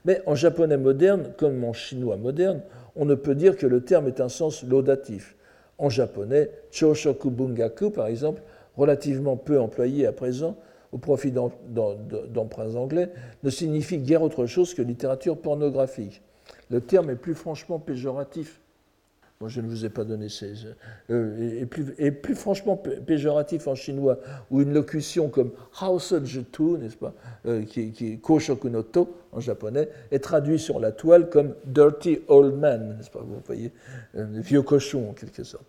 [0.05, 2.61] Mais en japonais moderne, comme en chinois moderne,
[2.97, 5.37] on ne peut dire que le terme ait un sens laudatif.
[5.79, 8.43] En japonais, choshoku bungaku, par exemple,
[8.77, 10.57] relativement peu employé à présent
[10.91, 13.11] au profit d'emprunts anglais,
[13.43, 16.23] ne signifie guère autre chose que littérature pornographique.
[16.71, 18.61] Le terme est plus franchement péjoratif
[19.41, 20.55] Bon, je ne vous ai pas donné ces.
[21.11, 24.19] Euh, plus, et, plus, franchement péjoratif en chinois,
[24.51, 27.15] ou une locution comme tu, n'est-ce pas,
[27.47, 32.59] euh, qui, qui est Koshokunoto en japonais, est traduit sur la toile comme dirty old
[32.59, 33.71] man, n'est-ce pas, vous voyez,
[34.17, 35.67] un vieux cochon en quelque sorte.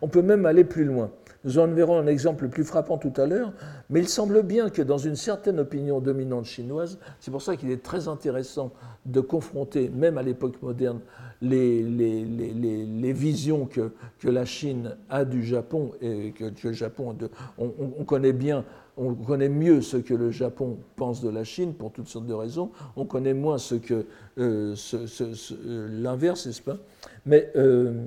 [0.00, 1.10] On peut même aller plus loin.
[1.44, 3.52] Nous en verrons un exemple plus frappant tout à l'heure,
[3.90, 7.70] mais il semble bien que dans une certaine opinion dominante chinoise, c'est pour ça qu'il
[7.70, 8.72] est très intéressant
[9.06, 11.00] de confronter, même à l'époque moderne,
[11.40, 16.72] les, les, les, les, visions que, que, la Chine a du Japon et que, le
[16.72, 17.16] Japon,
[17.58, 18.64] on, on, connaît bien,
[18.96, 22.34] on connaît mieux ce que le Japon pense de la Chine pour toutes sortes de
[22.34, 24.06] raisons, on connaît moins ce que
[24.38, 26.78] euh, euh, l'inverse, n'est-ce pas?
[27.24, 28.06] Mais euh,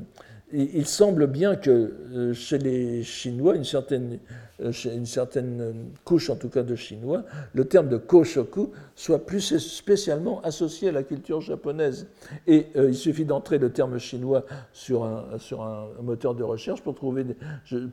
[0.53, 4.19] il semble bien que euh, chez les Chinois, une certaine,
[4.61, 7.23] euh, une certaine couche en tout cas de Chinois,
[7.53, 12.07] le terme de koshoku soit plus spécialement associé à la culture japonaise.
[12.47, 17.23] Et euh, il suffit d'entrer le terme chinois sur un, moteur de recherche pour trouver
[17.23, 17.35] des,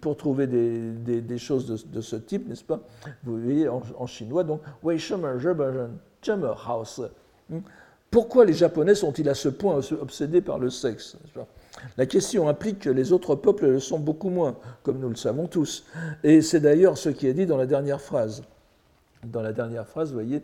[0.00, 2.80] pour trouver des, choses de, de, ce type, n'est-ce pas?
[3.24, 4.60] Vous voyez en, chinois, donc,
[6.66, 7.00] House.
[7.48, 7.58] Hmm?
[8.10, 11.16] Pourquoi les Japonais sont-ils à ce point obsédés par le sexe
[11.96, 15.46] la question implique que les autres peuples le sont beaucoup moins, comme nous le savons
[15.46, 15.84] tous.
[16.24, 18.42] Et c'est d'ailleurs ce qui est dit dans la dernière phrase.
[19.24, 20.42] Dans la dernière phrase, vous voyez,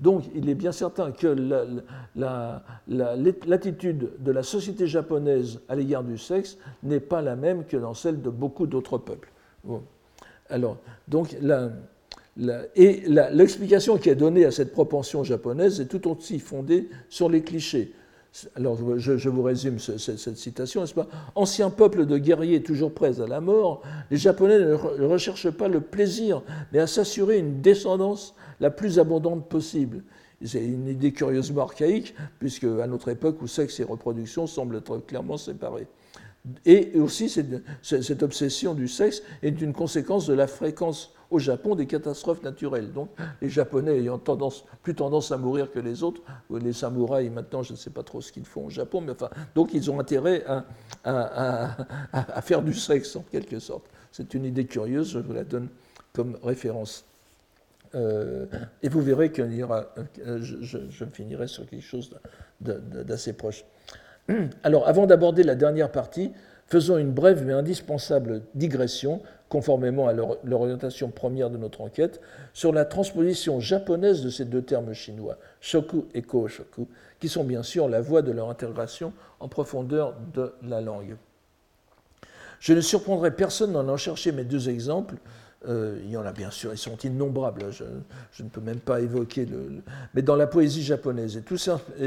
[0.00, 1.36] donc, il est bien certain que
[2.86, 7.94] l'attitude de la société japonaise à l'égard du sexe n'est pas la même que dans
[7.94, 9.30] celle de beaucoup d'autres peuples.
[10.50, 10.78] Alors,
[11.08, 11.70] donc, la,
[12.74, 17.42] et l'explication qui est donnée à cette propension japonaise est tout aussi fondée sur les
[17.42, 17.92] clichés.
[18.56, 21.06] Alors, je, vous résume cette, citation, n'est-ce pas?
[21.36, 25.80] Ancien peuple de guerriers toujours prêts à la mort, les Japonais ne recherchent pas le
[25.80, 30.02] plaisir, mais à s'assurer une descendance la plus abondante possible.
[30.44, 34.98] C'est une idée curieusement archaïque, puisque à notre époque où sexe et reproduction semblent être
[34.98, 35.86] clairement séparés.
[36.66, 41.86] Et aussi, cette obsession du sexe est une conséquence de la fréquence au Japon des
[41.86, 42.92] catastrophes naturelles.
[42.92, 43.08] Donc
[43.40, 46.20] les Japonais ayant tendance, plus tendance à mourir que les autres,
[46.50, 49.30] les samouraïs maintenant, je ne sais pas trop ce qu'ils font au Japon, mais enfin,
[49.54, 50.44] donc ils ont intérêt
[51.04, 53.86] à, faire du sexe en quelque sorte.
[54.12, 55.68] C'est une idée curieuse, je vous la donne
[56.12, 57.04] comme référence.
[57.94, 58.46] Euh,
[58.82, 59.86] et vous verrez qu'il y aura,
[60.26, 62.14] euh, je, je, finirai sur quelque chose
[62.60, 63.64] d'assez proche.
[64.62, 66.32] Alors, avant d'aborder la dernière partie,
[66.66, 70.12] faisons une brève mais indispensable digression conformément à
[70.42, 72.20] l'orientation première de notre enquête,
[72.52, 76.88] sur la transposition japonaise de ces deux termes chinois, shoku et ko-shoku,
[77.20, 81.16] qui sont bien sûr la voie de leur intégration en profondeur de la langue.
[82.58, 85.16] Je ne surprendrai personne d'en en chercher mes deux exemples,
[85.68, 89.00] Euh, il y en a bien sûr, ils sont innombrables, je, ne peux même pas
[89.00, 89.82] évoquer le,
[90.14, 91.42] Mais dans la poésie japonaise, et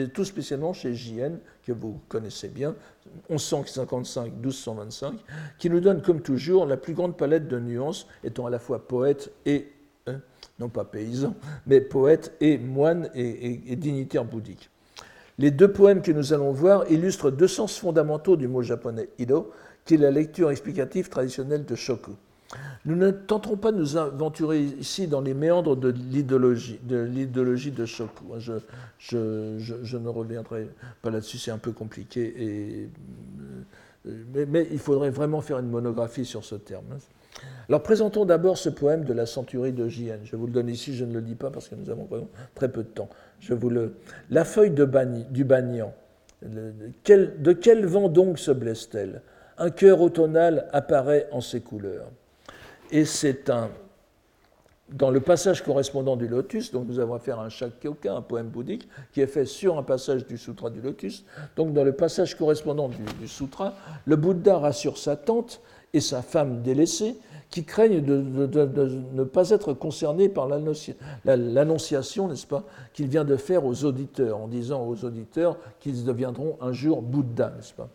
[0.09, 2.75] tout, spécialement chez J.N., que vous connaissez bien,
[3.31, 5.13] 1155-1225,
[5.57, 8.87] qui nous donne comme toujours la plus grande palette de nuances, étant à la fois
[8.87, 9.71] poète et,
[10.05, 10.19] hein,
[10.59, 11.35] non pas paysan,
[11.65, 14.69] mais poète et moine et dignitaire bouddhique.
[15.39, 19.51] Les deux poèmes que nous allons voir illustrent deux sens fondamentaux du mot japonais ido,
[19.85, 22.13] qui est la lecture explicative traditionnelle de Shoku.
[22.85, 27.71] Nous ne tenterons pas de nous aventurer ici dans les méandres de l'idéologie de, l'idéologie
[27.71, 27.85] de.
[27.85, 30.69] Je, ne reviendrai
[31.01, 32.89] pas là-dessus, c'est un peu compliqué.
[34.05, 36.85] Euh, mais, il faudrait vraiment faire une monographie sur ce terme.
[37.67, 40.21] Alors présentons d'abord ce poème de la centurie de J.N.
[40.23, 42.07] Je vous le donne ici, je ne le dis pas parce que nous avons
[42.55, 43.09] très peu de temps.
[44.29, 44.89] La feuille de
[45.29, 45.93] du banyan,
[46.41, 49.21] de quel vent donc se blesse-t-elle?
[49.57, 52.09] Un cœur automnal apparaît en ses couleurs.
[52.91, 53.69] Et c'est un,
[54.89, 58.47] dans le passage correspondant du lotus, donc nous avons affaire à un Shakyoka, un poème
[58.47, 61.25] bouddhique, qui est fait sur un passage du sutra du lotus.
[61.55, 63.73] Donc dans le passage correspondant du, sutra,
[64.05, 65.61] le Bouddha rassure sa tante
[65.93, 67.17] et sa femme délaissée
[67.49, 68.17] qui craignent de,
[69.13, 72.63] ne pas être concernés par l'annonciation, n'est-ce pas,
[72.93, 77.53] qu'il vient de faire aux auditeurs, en disant aux auditeurs qu'ils deviendront un jour Bouddha,
[77.55, 77.89] n'est-ce pas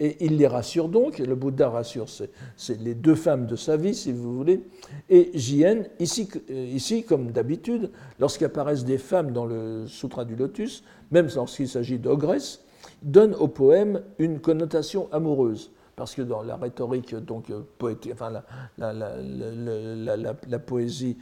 [0.00, 3.94] et il les rassure donc, le Bouddha rassure c'est les deux femmes de sa vie,
[3.94, 4.62] si vous voulez.
[5.10, 10.82] Et Jien, ici, euh, ici comme d'habitude, lorsqu'apparaissent des femmes dans le Sutra du Lotus,
[11.10, 12.64] même lorsqu'il s'agit d'ogresses,
[13.02, 18.42] donne au poème une connotation amoureuse parce que dans la rhétorique donc euh, poétique, enfin
[18.78, 21.18] la, la, poésie,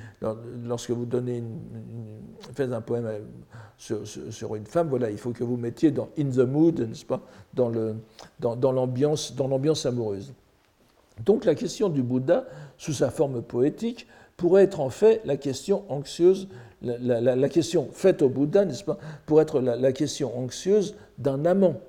[0.65, 1.43] lorsque vous donnez
[2.55, 6.31] faites un poème euh, sur, une femme, voilà, il faut que vous mettiez dans in
[6.31, 7.21] the mood, n'est-ce pas,
[7.55, 7.97] dans le
[8.41, 10.33] dans, l'ambiance dans l'ambiance amoureuse.
[11.25, 12.45] Donc la question du Bouddha
[12.77, 14.07] sous sa forme poétique
[14.37, 16.49] pourrait être en fait la question anxieuse,
[16.81, 21.81] la, question faite au Bouddha, n'est-ce pas, pour être la, question anxieuse d'un amant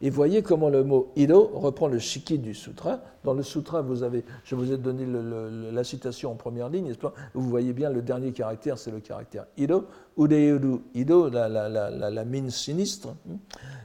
[0.00, 3.00] et voyez comment le mot Ido reprend le shiki du sutra.
[3.24, 5.04] Dans le sutra, vous avez, je vous ai donné
[5.72, 6.92] la citation en première ligne,
[7.34, 9.86] vous voyez bien le dernier caractère, c'est le caractère Ido.
[10.16, 13.36] Udeyuru Ido, la, la, mine sinistre, hein,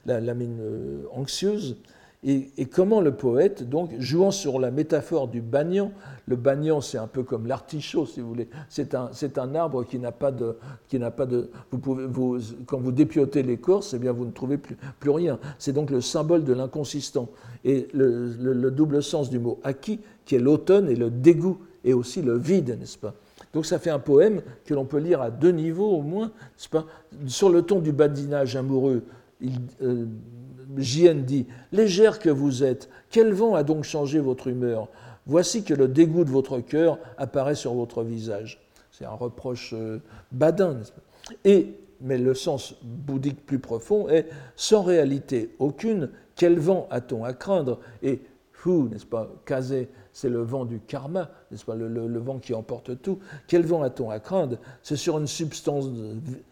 [0.05, 1.77] la, mine euh, anxieuse
[2.25, 5.91] et, comment le poète, donc, jouant sur la métaphore du bagnan,
[6.25, 9.99] le bagnan c'est un peu comme l'artichaut, si vous voulez, c'est un, un, arbre qui
[9.99, 10.55] n'a pas de...
[10.87, 14.57] Qui pas de vous pouvez, vous, quand vous dépiotez l'écorce, eh bien vous ne trouvez
[14.57, 14.77] plus,
[15.09, 15.37] rien.
[15.59, 17.27] C'est donc le symbole de l'inconsistant.
[17.65, 21.93] Et le, le, double sens du mot acquis, qui est l'automne et le dégoût, et
[21.93, 23.13] aussi le vide, n'est-ce pas?
[23.53, 26.31] Donc ça fait un poème que l'on peut lire à deux niveaux au moins,
[26.71, 26.85] pas?
[27.27, 29.03] Sur le ton du badinage amoureux,
[29.41, 30.05] il, euh,
[30.75, 34.89] Dit Légère que vous êtes, quel vent a donc changé votre humeur?
[35.25, 38.61] Voici que le dégoût de votre cœur apparaît sur votre visage.
[38.91, 39.99] C'est un reproche euh,
[40.31, 40.81] badin.
[41.45, 47.33] Et, mais le sens bouddhique plus profond est sans réalité aucune, quel vent a-t-on à
[47.33, 47.79] craindre?
[48.01, 48.21] Et
[48.65, 53.01] hu, n'est-ce pas, kazé, c'est le vent du karma, n'est-ce pas, le, vent qui emporte
[53.01, 53.19] tout.
[53.47, 54.57] Quel vent a-t-on à craindre?
[54.81, 55.27] C'est sur une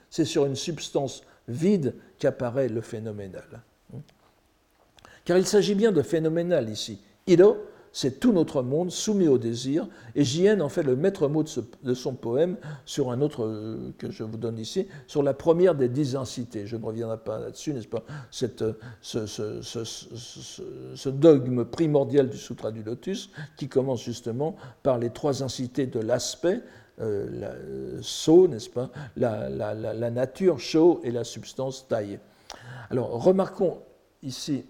[0.09, 3.63] c'est sur une substance vide qu'apparaît le phénoménal.
[5.25, 6.99] Car il s'agit bien de phénoménal ici.
[7.27, 7.57] Ido,
[7.93, 11.93] c'est tout notre monde soumis au désir, et Jien en fait le maître mot de,
[11.93, 12.55] son poème
[12.85, 16.65] sur un autre euh, que je vous donne ici, sur la première des dix incités.
[16.67, 18.03] Je ne reviendrai pas là-dessus, n'est-ce pas?
[18.31, 18.63] Cette,
[19.01, 19.19] ce,
[21.09, 26.61] dogme primordial du Sutra du Lotus, qui commence justement par les trois incités de l'aspect,
[27.01, 28.89] euh, so, n'est-ce pas?
[29.17, 32.19] La, la, nature, sho, et la substance, taille.
[32.89, 33.79] Alors, remarquons
[34.23, 34.63] ici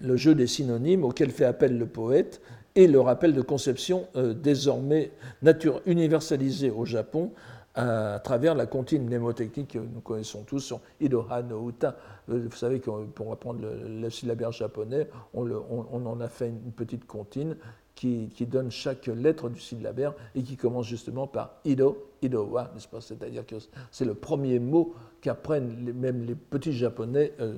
[0.00, 2.40] le jeu des synonymes auquel fait appel le poète
[2.76, 7.30] et le rappel de conception euh, désormais nature universalisée au Japon
[7.74, 11.96] à, travers la comptine mnémotechnique que nous connaissons tous sur Idoha no Uta.
[12.30, 17.06] Euh, vous savez que pour apprendre le, syllabaire japonais, on, en a fait une petite
[17.06, 17.56] comptine
[17.94, 23.00] qui, donne chaque lettre du syllabaire et qui commence justement par Ido, Idowa, n'est-ce pas?
[23.00, 23.56] C'est-à-dire que
[23.90, 27.54] c'est le premier mot qu'apprennent même les petits japonais euh,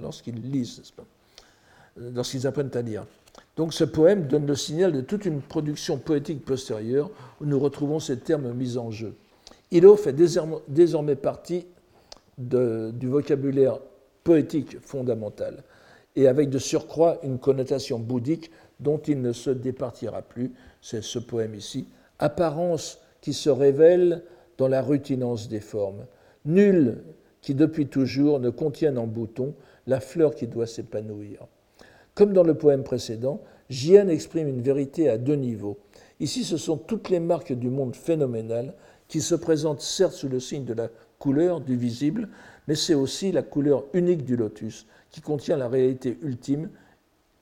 [0.00, 1.04] lorsqu'ils lisent, n'est-ce pas?
[1.96, 3.06] Lorsqu'ils apprennent à lire.
[3.56, 8.00] Donc ce poème donne le signal de toute une production poétique postérieure où nous retrouvons
[8.00, 9.14] ces termes mis en jeu.
[9.70, 11.66] Ilo fait désormais partie
[12.38, 13.78] du vocabulaire
[14.24, 15.62] poétique fondamental
[16.16, 20.52] et avec de surcroît une connotation bouddhique dont il ne se départira plus.
[20.80, 21.86] C'est ce poème ici.
[22.18, 24.22] Apparence qui se révèle
[24.58, 26.06] dans la rutinance des formes.
[26.44, 27.02] Nul
[27.40, 29.54] qui depuis toujours ne contienne en bouton
[29.86, 31.46] la fleur qui doit s'épanouir.
[32.14, 33.40] Comme dans le poème précédent,
[33.70, 35.78] Jien exprime une vérité à deux niveaux.
[36.20, 38.74] Ici, ce sont toutes les marques du monde phénoménal
[39.08, 40.88] qui se présentent certes sous le signe de la
[41.18, 42.28] couleur, du visible,
[42.68, 46.70] mais c'est aussi la couleur unique du lotus qui contient la réalité ultime,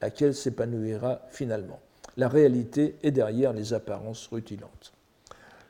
[0.00, 1.80] laquelle s'épanouira finalement.
[2.16, 4.92] La réalité est derrière les apparences rutilantes.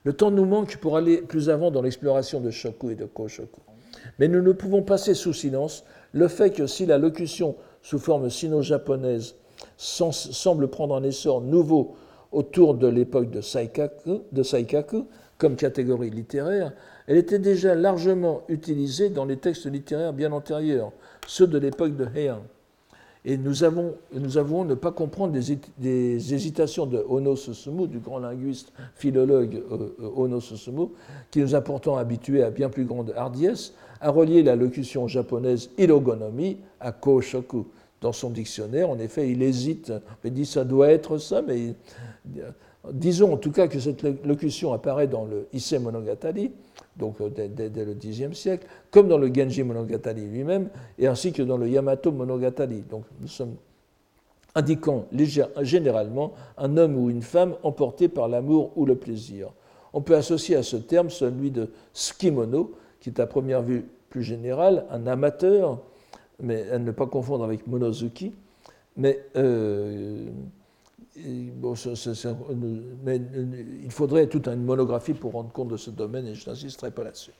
[0.05, 3.61] Le temps nous manque pour aller plus avant dans l'exploration de Shoku et de Koshoku.
[4.18, 8.30] Mais nous ne pouvons passer sous silence le fait que si la locution sous forme
[8.30, 9.35] sino-japonaise
[9.76, 11.97] semble prendre un essor nouveau
[12.30, 15.07] autour de l'époque de Saikaku,
[15.39, 16.72] comme catégorie littéraire,
[17.07, 20.93] elle était déjà largement utilisée dans les textes littéraires bien antérieurs,
[21.26, 22.43] ceux de l'époque de Heian.
[23.24, 28.18] Et nous avons, nous avons ne pas comprendre des, hésitations de Ono Susumu, du grand
[28.18, 30.88] linguiste philologue euh, euh, Ono Susumu,
[31.30, 35.70] qui nous a pourtant habitués à bien plus grande hardiesse, à relier la locution japonaise
[35.78, 37.66] irogonomi à koshoku.
[38.00, 39.92] Dans son dictionnaire, en effet, il hésite,
[40.24, 41.76] il dit ça doit être ça, mais
[42.90, 46.50] disons en tout cas que cette locution apparaît dans le Issei Monogatari,
[46.97, 50.68] donc euh, dès, le Xe siècle, comme dans le Genji Monogatari lui-même,
[50.99, 52.82] et ainsi que dans le Yamato Monogatari.
[52.88, 53.57] Donc nous sommes
[54.55, 55.07] indiquant
[55.62, 59.49] généralement un homme ou une femme emporté par l'amour ou le plaisir.
[59.95, 64.22] On peut associer à ce terme celui de skimono, qui est à première vue plus
[64.22, 65.78] général, un amateur,
[66.40, 68.32] mais à ne pas confondre avec monozuki,
[68.97, 70.26] mais euh,
[71.16, 71.74] bon,
[73.04, 73.20] mais
[73.82, 77.04] il faudrait toute une monographie pour rendre compte de ce domaine et je n'insisterai pas
[77.04, 77.32] là-dessus.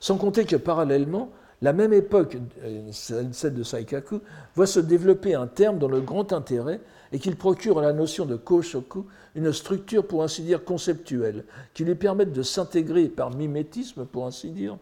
[0.00, 1.30] Sans compter que parallèlement,
[1.62, 4.20] la même époque, euh, celle de Saikaku,
[4.54, 6.80] voit se développer un terme dont le grand intérêt
[7.12, 11.84] est qu'il procure à la notion de Koshoku une structure, pour ainsi dire, conceptuelle, qui
[11.84, 14.76] lui permette de s'intégrer par mimétisme, pour ainsi dire,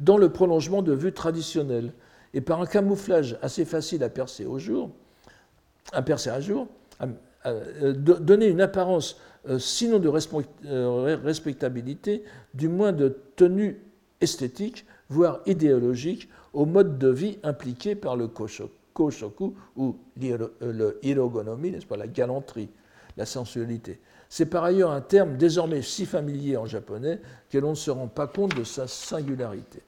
[0.00, 1.92] dans le prolongement de vues traditionnelles,
[2.34, 4.90] et par un camouflage assez facile à percer au jour,
[5.92, 6.68] à percer à jour,
[7.46, 9.16] euh, donner une apparence,
[9.48, 10.10] euh, sinon de
[10.66, 12.24] euh, respectabilité,
[12.54, 13.80] du moins de tenue
[14.20, 21.86] esthétique, voire idéologique, au mode de vie impliqué par le koshoku ou le hirogonomi, n'est-ce
[21.86, 22.70] pas, la galanterie,
[23.16, 24.00] la sensualité.
[24.28, 27.20] C'est par ailleurs un terme désormais si familier en japonais
[27.50, 29.80] que l'on ne se rend pas compte de sa singularité.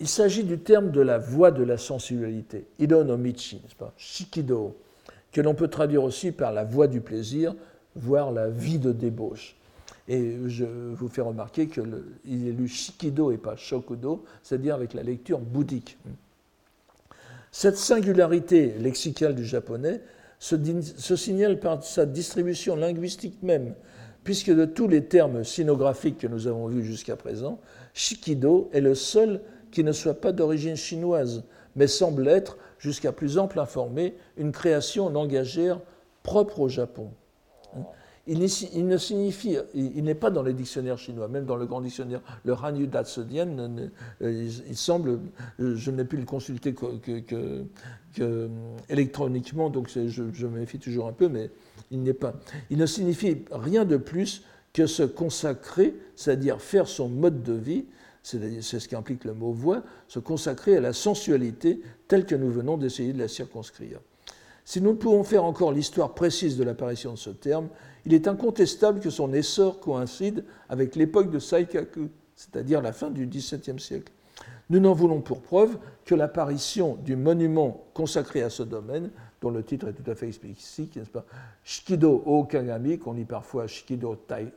[0.00, 3.92] Il s'agit du terme de la voie de la sensualité, Ido no Michi, n'est-ce pas,
[3.98, 4.76] Shikido,
[5.32, 7.54] que l'on peut traduire aussi par la voie du plaisir,
[7.94, 9.56] voire la vie de débauche.
[10.08, 15.02] Et je vous fais remarquer qu'il est lu Shikido et pas Shokudo, c'est-à-dire avec la
[15.02, 15.98] lecture bouddhique.
[17.52, 20.00] Cette singularité lexicale du japonais
[20.38, 20.56] se,
[20.96, 23.74] se, signale par sa distribution linguistique même,
[24.24, 27.60] puisque de tous les termes sinographiques que nous avons vus jusqu'à présent,
[27.94, 31.44] Shikido est le seul qui ne soit pas d'origine chinoise,
[31.76, 35.78] mais semble être, jusqu'à plus ample informé, une création langagère
[36.24, 37.12] propre au Japon.
[38.26, 42.20] Il, ne signifie, il n'est pas dans les dictionnaires chinois, même dans le grand dictionnaire,
[42.44, 43.48] le Hanyu Datsudien,
[44.20, 45.20] il, semble,
[45.58, 47.64] je n'ai pu le consulter que,
[48.88, 51.50] électroniquement, donc je, je, méfie toujours un peu, mais
[51.90, 52.34] il n'est pas.
[52.68, 57.86] Il ne signifie rien de plus que se consacrer, c'est-à-dire faire son mode de vie,
[58.22, 62.50] c'est ce qui implique le mot voix, se consacrer à la sensualité telle que nous
[62.50, 64.00] venons d'essayer de la circonscrire.
[64.64, 67.68] Si nous ne pouvons faire encore l'histoire précise de l'apparition de ce terme,
[68.04, 73.26] il est incontestable que son essor coïncide avec l'époque de Saikaku, c'est-à-dire la fin du
[73.26, 74.12] XVIIe siècle.
[74.68, 79.10] Nous n'en voulons pour preuve que l'apparition du monument consacré à ce domaine,
[79.40, 81.24] dont le titre est tout à fait explicite, n'est-ce pas
[81.64, 84.48] Shikido o Kagami, qu'on lit parfois Shikido tai,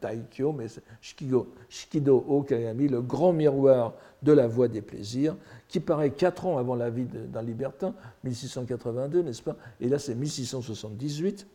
[0.00, 0.66] Taikyo, mais
[1.00, 3.92] Shikido, Shikido o Kagami, le grand miroir
[4.22, 5.36] de la voie des plaisirs,
[5.68, 7.94] qui paraît quatre ans avant la vie d'un libertin,
[8.24, 9.56] 1682, n'est-ce pas?
[9.80, 11.46] Et là, c'est 1678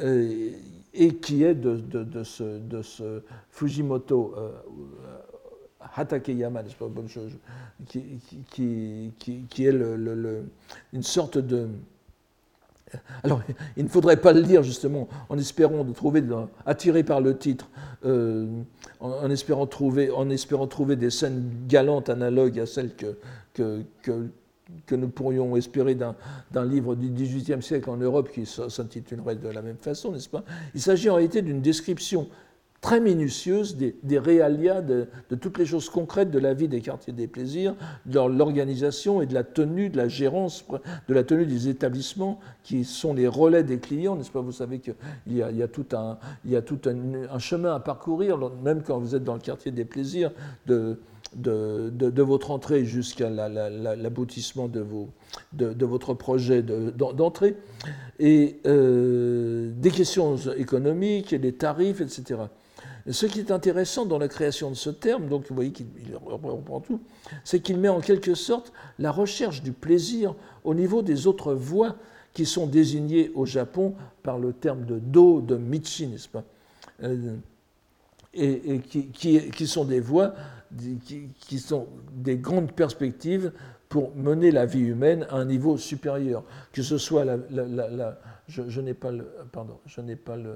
[0.00, 0.50] euh,
[0.94, 4.50] et qui est de, de ce, Fujimoto euh,
[5.96, 6.62] Hatakeyama,
[7.86, 8.02] qui,
[8.50, 10.44] qui, qui, qui, est le,
[10.92, 11.68] une sorte de...
[13.22, 13.40] Alors,
[13.76, 16.22] il ne faudrait pas le lire justement en espérant trouver,
[16.66, 17.68] attiré par le titre,
[18.04, 18.46] euh,
[18.98, 23.16] en, espérant trouver, en espérant trouver des scènes galantes analogues à celles que,
[23.54, 24.26] que, que,
[24.86, 29.62] que nous pourrions espérer d'un livre du XVIIIe siècle en Europe qui s'intitulerait de la
[29.62, 30.44] même façon, n'est-ce pas?
[30.74, 32.28] Il s'agit en réalité d'une description
[32.80, 35.06] très minutieuse des, des réalia, de,
[35.40, 37.74] toutes les choses concrètes de la vie des quartiers des plaisirs,
[38.06, 40.64] de l'organisation et de la tenue, de la gérance,
[41.08, 44.40] de la tenue des établissements qui sont les relais des clients, n'est-ce pas?
[44.40, 44.94] Vous savez qu'il
[45.28, 49.84] y, a, tout, un, chemin à parcourir, même quand vous êtes dans le quartier des
[49.84, 50.32] plaisirs,
[50.66, 50.96] de,
[52.22, 54.86] votre entrée jusqu'à l'aboutissement de,
[55.52, 57.56] de, votre projet d'entrée,
[58.18, 62.40] et euh, des questions économiques et des tarifs, etc.
[63.10, 65.86] Ce qui est intéressant dans la création de ce terme, donc vous voyez qu'il
[66.24, 67.00] reprend tout,
[67.44, 70.34] c'est qu'il met en quelque sorte la recherche du plaisir
[70.64, 71.96] au niveau des autres voies
[72.32, 76.44] qui sont désignées au Japon par le terme de do, de michi, n'est-ce pas?
[77.02, 77.36] Euh,
[78.32, 80.34] et, qui, qui, sont des voies
[81.40, 83.52] qui, sont des grandes perspectives
[83.88, 88.94] pour mener la vie humaine à un niveau supérieur, que ce soit la, je, n'ai
[88.94, 90.54] pas le, pardon, je n'ai pas le,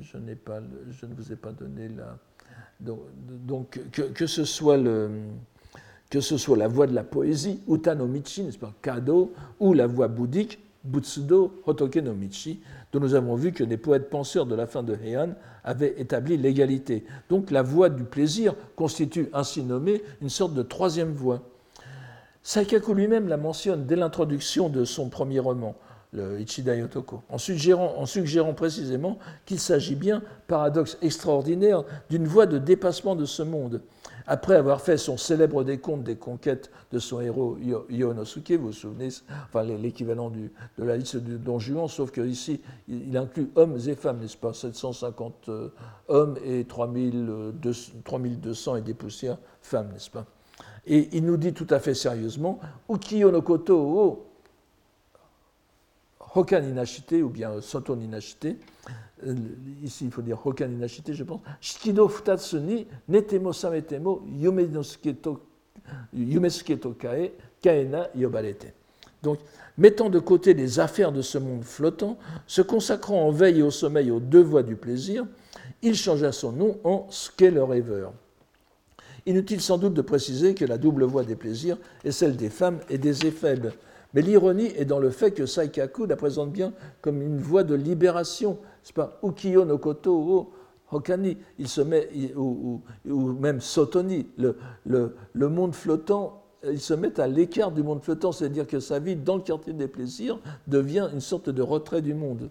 [0.00, 0.60] je n'ai pas,
[0.90, 2.18] je ne vous ai pas donné la,
[2.80, 5.10] donc, que, ce soit le,
[6.10, 10.08] que ce soit la voie de la poésie, Utanomichi, n'est-ce pas, Kado, ou la voie
[10.08, 12.60] bouddhique, Butsudo Hotoke no Michi,
[12.92, 16.36] dont nous avons vu que les poètes penseurs de la fin de Heian avaient établi
[16.36, 17.04] l'égalité.
[17.28, 21.42] Donc la voie du plaisir constitue ainsi nommée une sorte de troisième voie.
[22.42, 25.76] Saikaku lui-même la mentionne dès l'introduction de son premier roman,
[26.12, 32.46] le Ichida Yotoko, en suggérant, en suggérant précisément qu'il s'agit bien, paradoxe extraordinaire, d'une voie
[32.46, 33.80] de dépassement de ce monde.
[34.26, 37.56] Après avoir fait son célèbre décompte des conquêtes de son héros
[37.90, 39.08] Yonosuke, vous vous souvenez,
[39.46, 44.20] enfin l'équivalent de la liste de Don Juan, sauf qu'ici, il inclut hommes et femmes,
[44.20, 44.52] n'est-ce pas?
[44.52, 45.68] 750 euh,
[46.08, 50.26] hommes et 3200 et des poussières femmes, n'est-ce pas?
[50.86, 52.58] Et il nous dit tout à fait sérieusement
[52.90, 54.31] Ukiyo no koto o
[56.34, 58.56] Hokan inashite, ou bien Soto inashite,
[59.26, 59.34] euh,
[59.82, 65.20] ici il faut dire Hokan inashite, je pense, Shikido futatsu ni netemo sametemo yumesuke
[66.80, 68.72] to kae kaena yobarete.
[69.22, 69.38] Donc,
[69.78, 73.70] mettant de côté les affaires de ce monde flottant, se consacrant en veille et au
[73.70, 75.26] sommeil aux deux voies du plaisir,
[75.82, 78.12] il changea son nom en Scale Rêveur.
[79.26, 82.80] Inutile sans doute de préciser que la double voie des plaisirs est celle des femmes
[82.90, 83.70] et des éphèbes.
[84.14, 87.74] Mais l'ironie est dans le fait que Saikaku la présente bien comme une voie de
[87.74, 88.58] libération.
[88.82, 90.52] C'est pas Ukiyo no koto
[90.92, 92.82] Hokani, il se met, ou,
[93.40, 94.56] même Sotoni, le,
[95.32, 99.16] le, monde flottant, il se met à l'écart du monde flottant, c'est-à-dire que sa vie
[99.16, 102.50] dans le quartier des plaisirs devient une sorte de retrait du monde.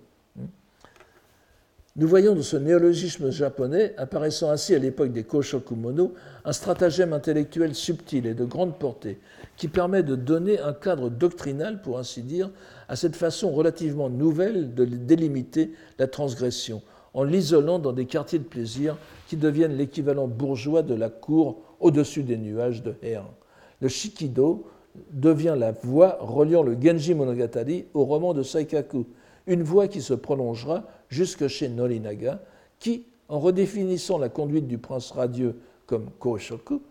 [1.97, 6.13] Nous voyons dans ce néologisme japonais, apparaissant ainsi à l'époque des Koshokumono,
[6.45, 9.19] un stratagème intellectuel subtil et de grande portée,
[9.57, 12.49] qui permet de donner un cadre doctrinal, pour ainsi dire,
[12.87, 16.81] à cette façon relativement nouvelle de délimiter la transgression,
[17.13, 22.23] en l'isolant dans des quartiers de plaisir qui deviennent l'équivalent bourgeois de la cour au-dessus
[22.23, 23.33] des nuages de Heian.
[23.81, 24.65] Le Shikido
[25.11, 29.07] devient la voie reliant le Genji Monogatari au roman de Saikaku,
[29.45, 32.41] une voie qui se prolongera jusque chez Norinaga,
[32.80, 35.55] qui, en redéfinissant la conduite du prince radieux
[35.86, 36.82] comme Koshoku,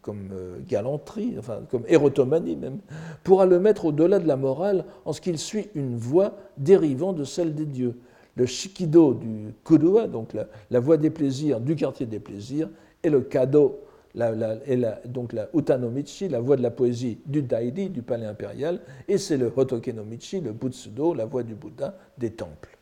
[0.00, 2.78] comme euh, galanterie, enfin comme érotomanie même,
[3.24, 7.24] pourra le mettre au-delà de la morale en ce qu'il suit une voie dérivant de
[7.24, 7.94] celle des dieux.
[8.36, 10.34] Le shikido du Kurua, donc
[10.70, 12.70] la, voie des plaisirs du quartier des plaisirs,
[13.02, 13.80] et le kado,
[14.14, 14.32] la,
[14.66, 19.18] et donc la utanomichi, la voie de la poésie du daidi, du palais impérial, et
[19.18, 22.77] c'est le hotokenomichi, le butsudo, la voie du Bouddha, des temples.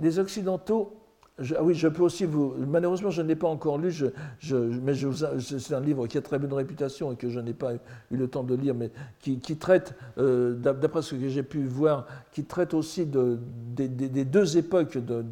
[0.00, 0.96] Les Occidentaux
[1.38, 2.54] ah oui, je peux aussi vous.
[2.66, 3.92] Malheureusement, je ne l'ai pas encore lu,
[4.82, 8.16] mais c'est un livre qui a très bonne réputation et que je n'ai pas eu
[8.16, 8.90] le temps de lire, mais
[9.20, 13.38] qui, traite, euh, d'après ce que j'ai pu voir, qui traite aussi de,
[13.74, 15.22] des, deux époques de,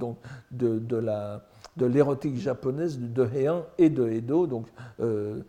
[0.50, 4.66] de l'érotique japonaise de Heian et de Edo, donc
[5.00, 5.40] euh,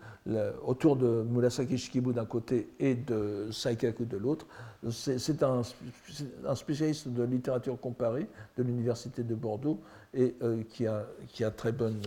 [0.66, 4.48] autour de Murasaki Shikibu d'un côté et de Saikaku de l'autre.
[4.92, 5.64] C'est un,
[6.56, 8.28] spécialiste de littérature comparée
[8.58, 9.80] de l'Université de Bordeaux
[10.14, 12.00] et euh, qui, a, très bonne,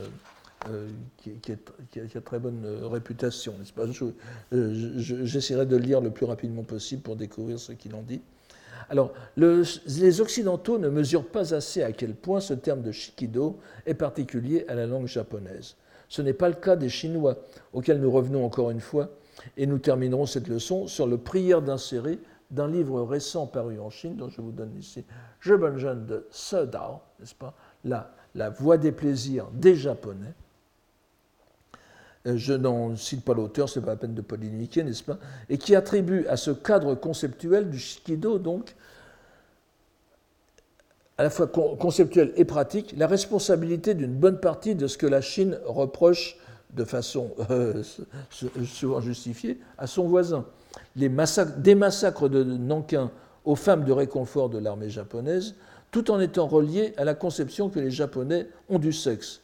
[0.68, 0.88] euh,
[2.88, 3.86] réputation, pas?
[4.52, 8.20] J'essaierai de le lire le plus rapidement possible pour découvrir ce qu'il en dit.
[8.90, 13.94] Alors, les Occidentaux ne mesurent pas assez à quel point ce terme de shikido est
[13.94, 15.76] particulier à la langue japonaise.
[16.08, 17.36] Ce n'est pas le cas des Chinois,
[17.72, 19.10] auxquels nous revenons encore une fois,
[19.56, 22.18] et nous terminerons cette leçon sur le prière d'insérer
[22.50, 25.04] d'un livre récent paru en Chine, dont je vous donne ici,
[25.40, 26.26] jeune de
[26.64, 27.54] Dao, n'est-ce pas
[27.84, 30.34] la, la voie des plaisirs des Japonais.
[32.26, 35.18] Euh, je n'en cite pas l'auteur, ce n'est pas la peine de polémiquer, n'est-ce pas
[35.48, 38.74] Et qui attribue à ce cadre conceptuel du Shikido, donc,
[41.16, 45.20] à la fois conceptuel et pratique, la responsabilité d'une bonne partie de ce que la
[45.20, 46.36] Chine reproche
[46.74, 47.82] de façon euh,
[48.64, 50.44] souvent justifiée à son voisin.
[50.96, 53.10] Les massacres, des massacres de Nankin
[53.44, 55.54] aux femmes de réconfort de l'armée japonaise,
[55.90, 59.40] tout en étant reliés à la conception que les Japonais ont du sexe.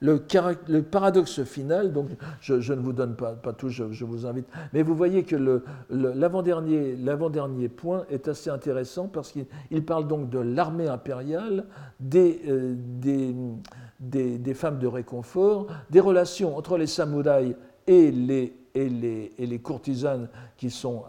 [0.00, 0.18] le,
[0.80, 2.08] paradoxe final, donc
[2.40, 8.04] je, ne vous donne pas, tout, je, vous invite, mais vous voyez que l'avant-dernier point
[8.10, 11.64] est assez intéressant parce qu'il parle donc de l'armée impériale,
[12.14, 12.74] euh,
[13.98, 17.56] des, femmes de réconfort, des relations entre les samouraïs
[17.86, 21.04] et les, et les, courtisanes qui sont,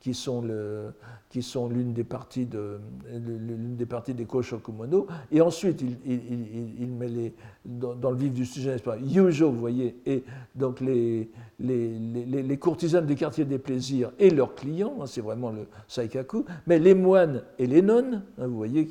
[0.00, 2.80] qui sont l'une des parties de
[3.12, 5.06] l'une des parties des Koshokumono.
[5.30, 9.96] Et ensuite, il, il, il, met les, dans, le vif du sujet, Yujo, vous voyez,
[10.06, 10.24] et
[10.54, 15.20] donc les, les, les, les, courtisanes du quartier des plaisirs et leurs clients, hein, c'est
[15.20, 18.88] vraiment le saikaku, mais les moines et les nonnes, hein, vous voyez,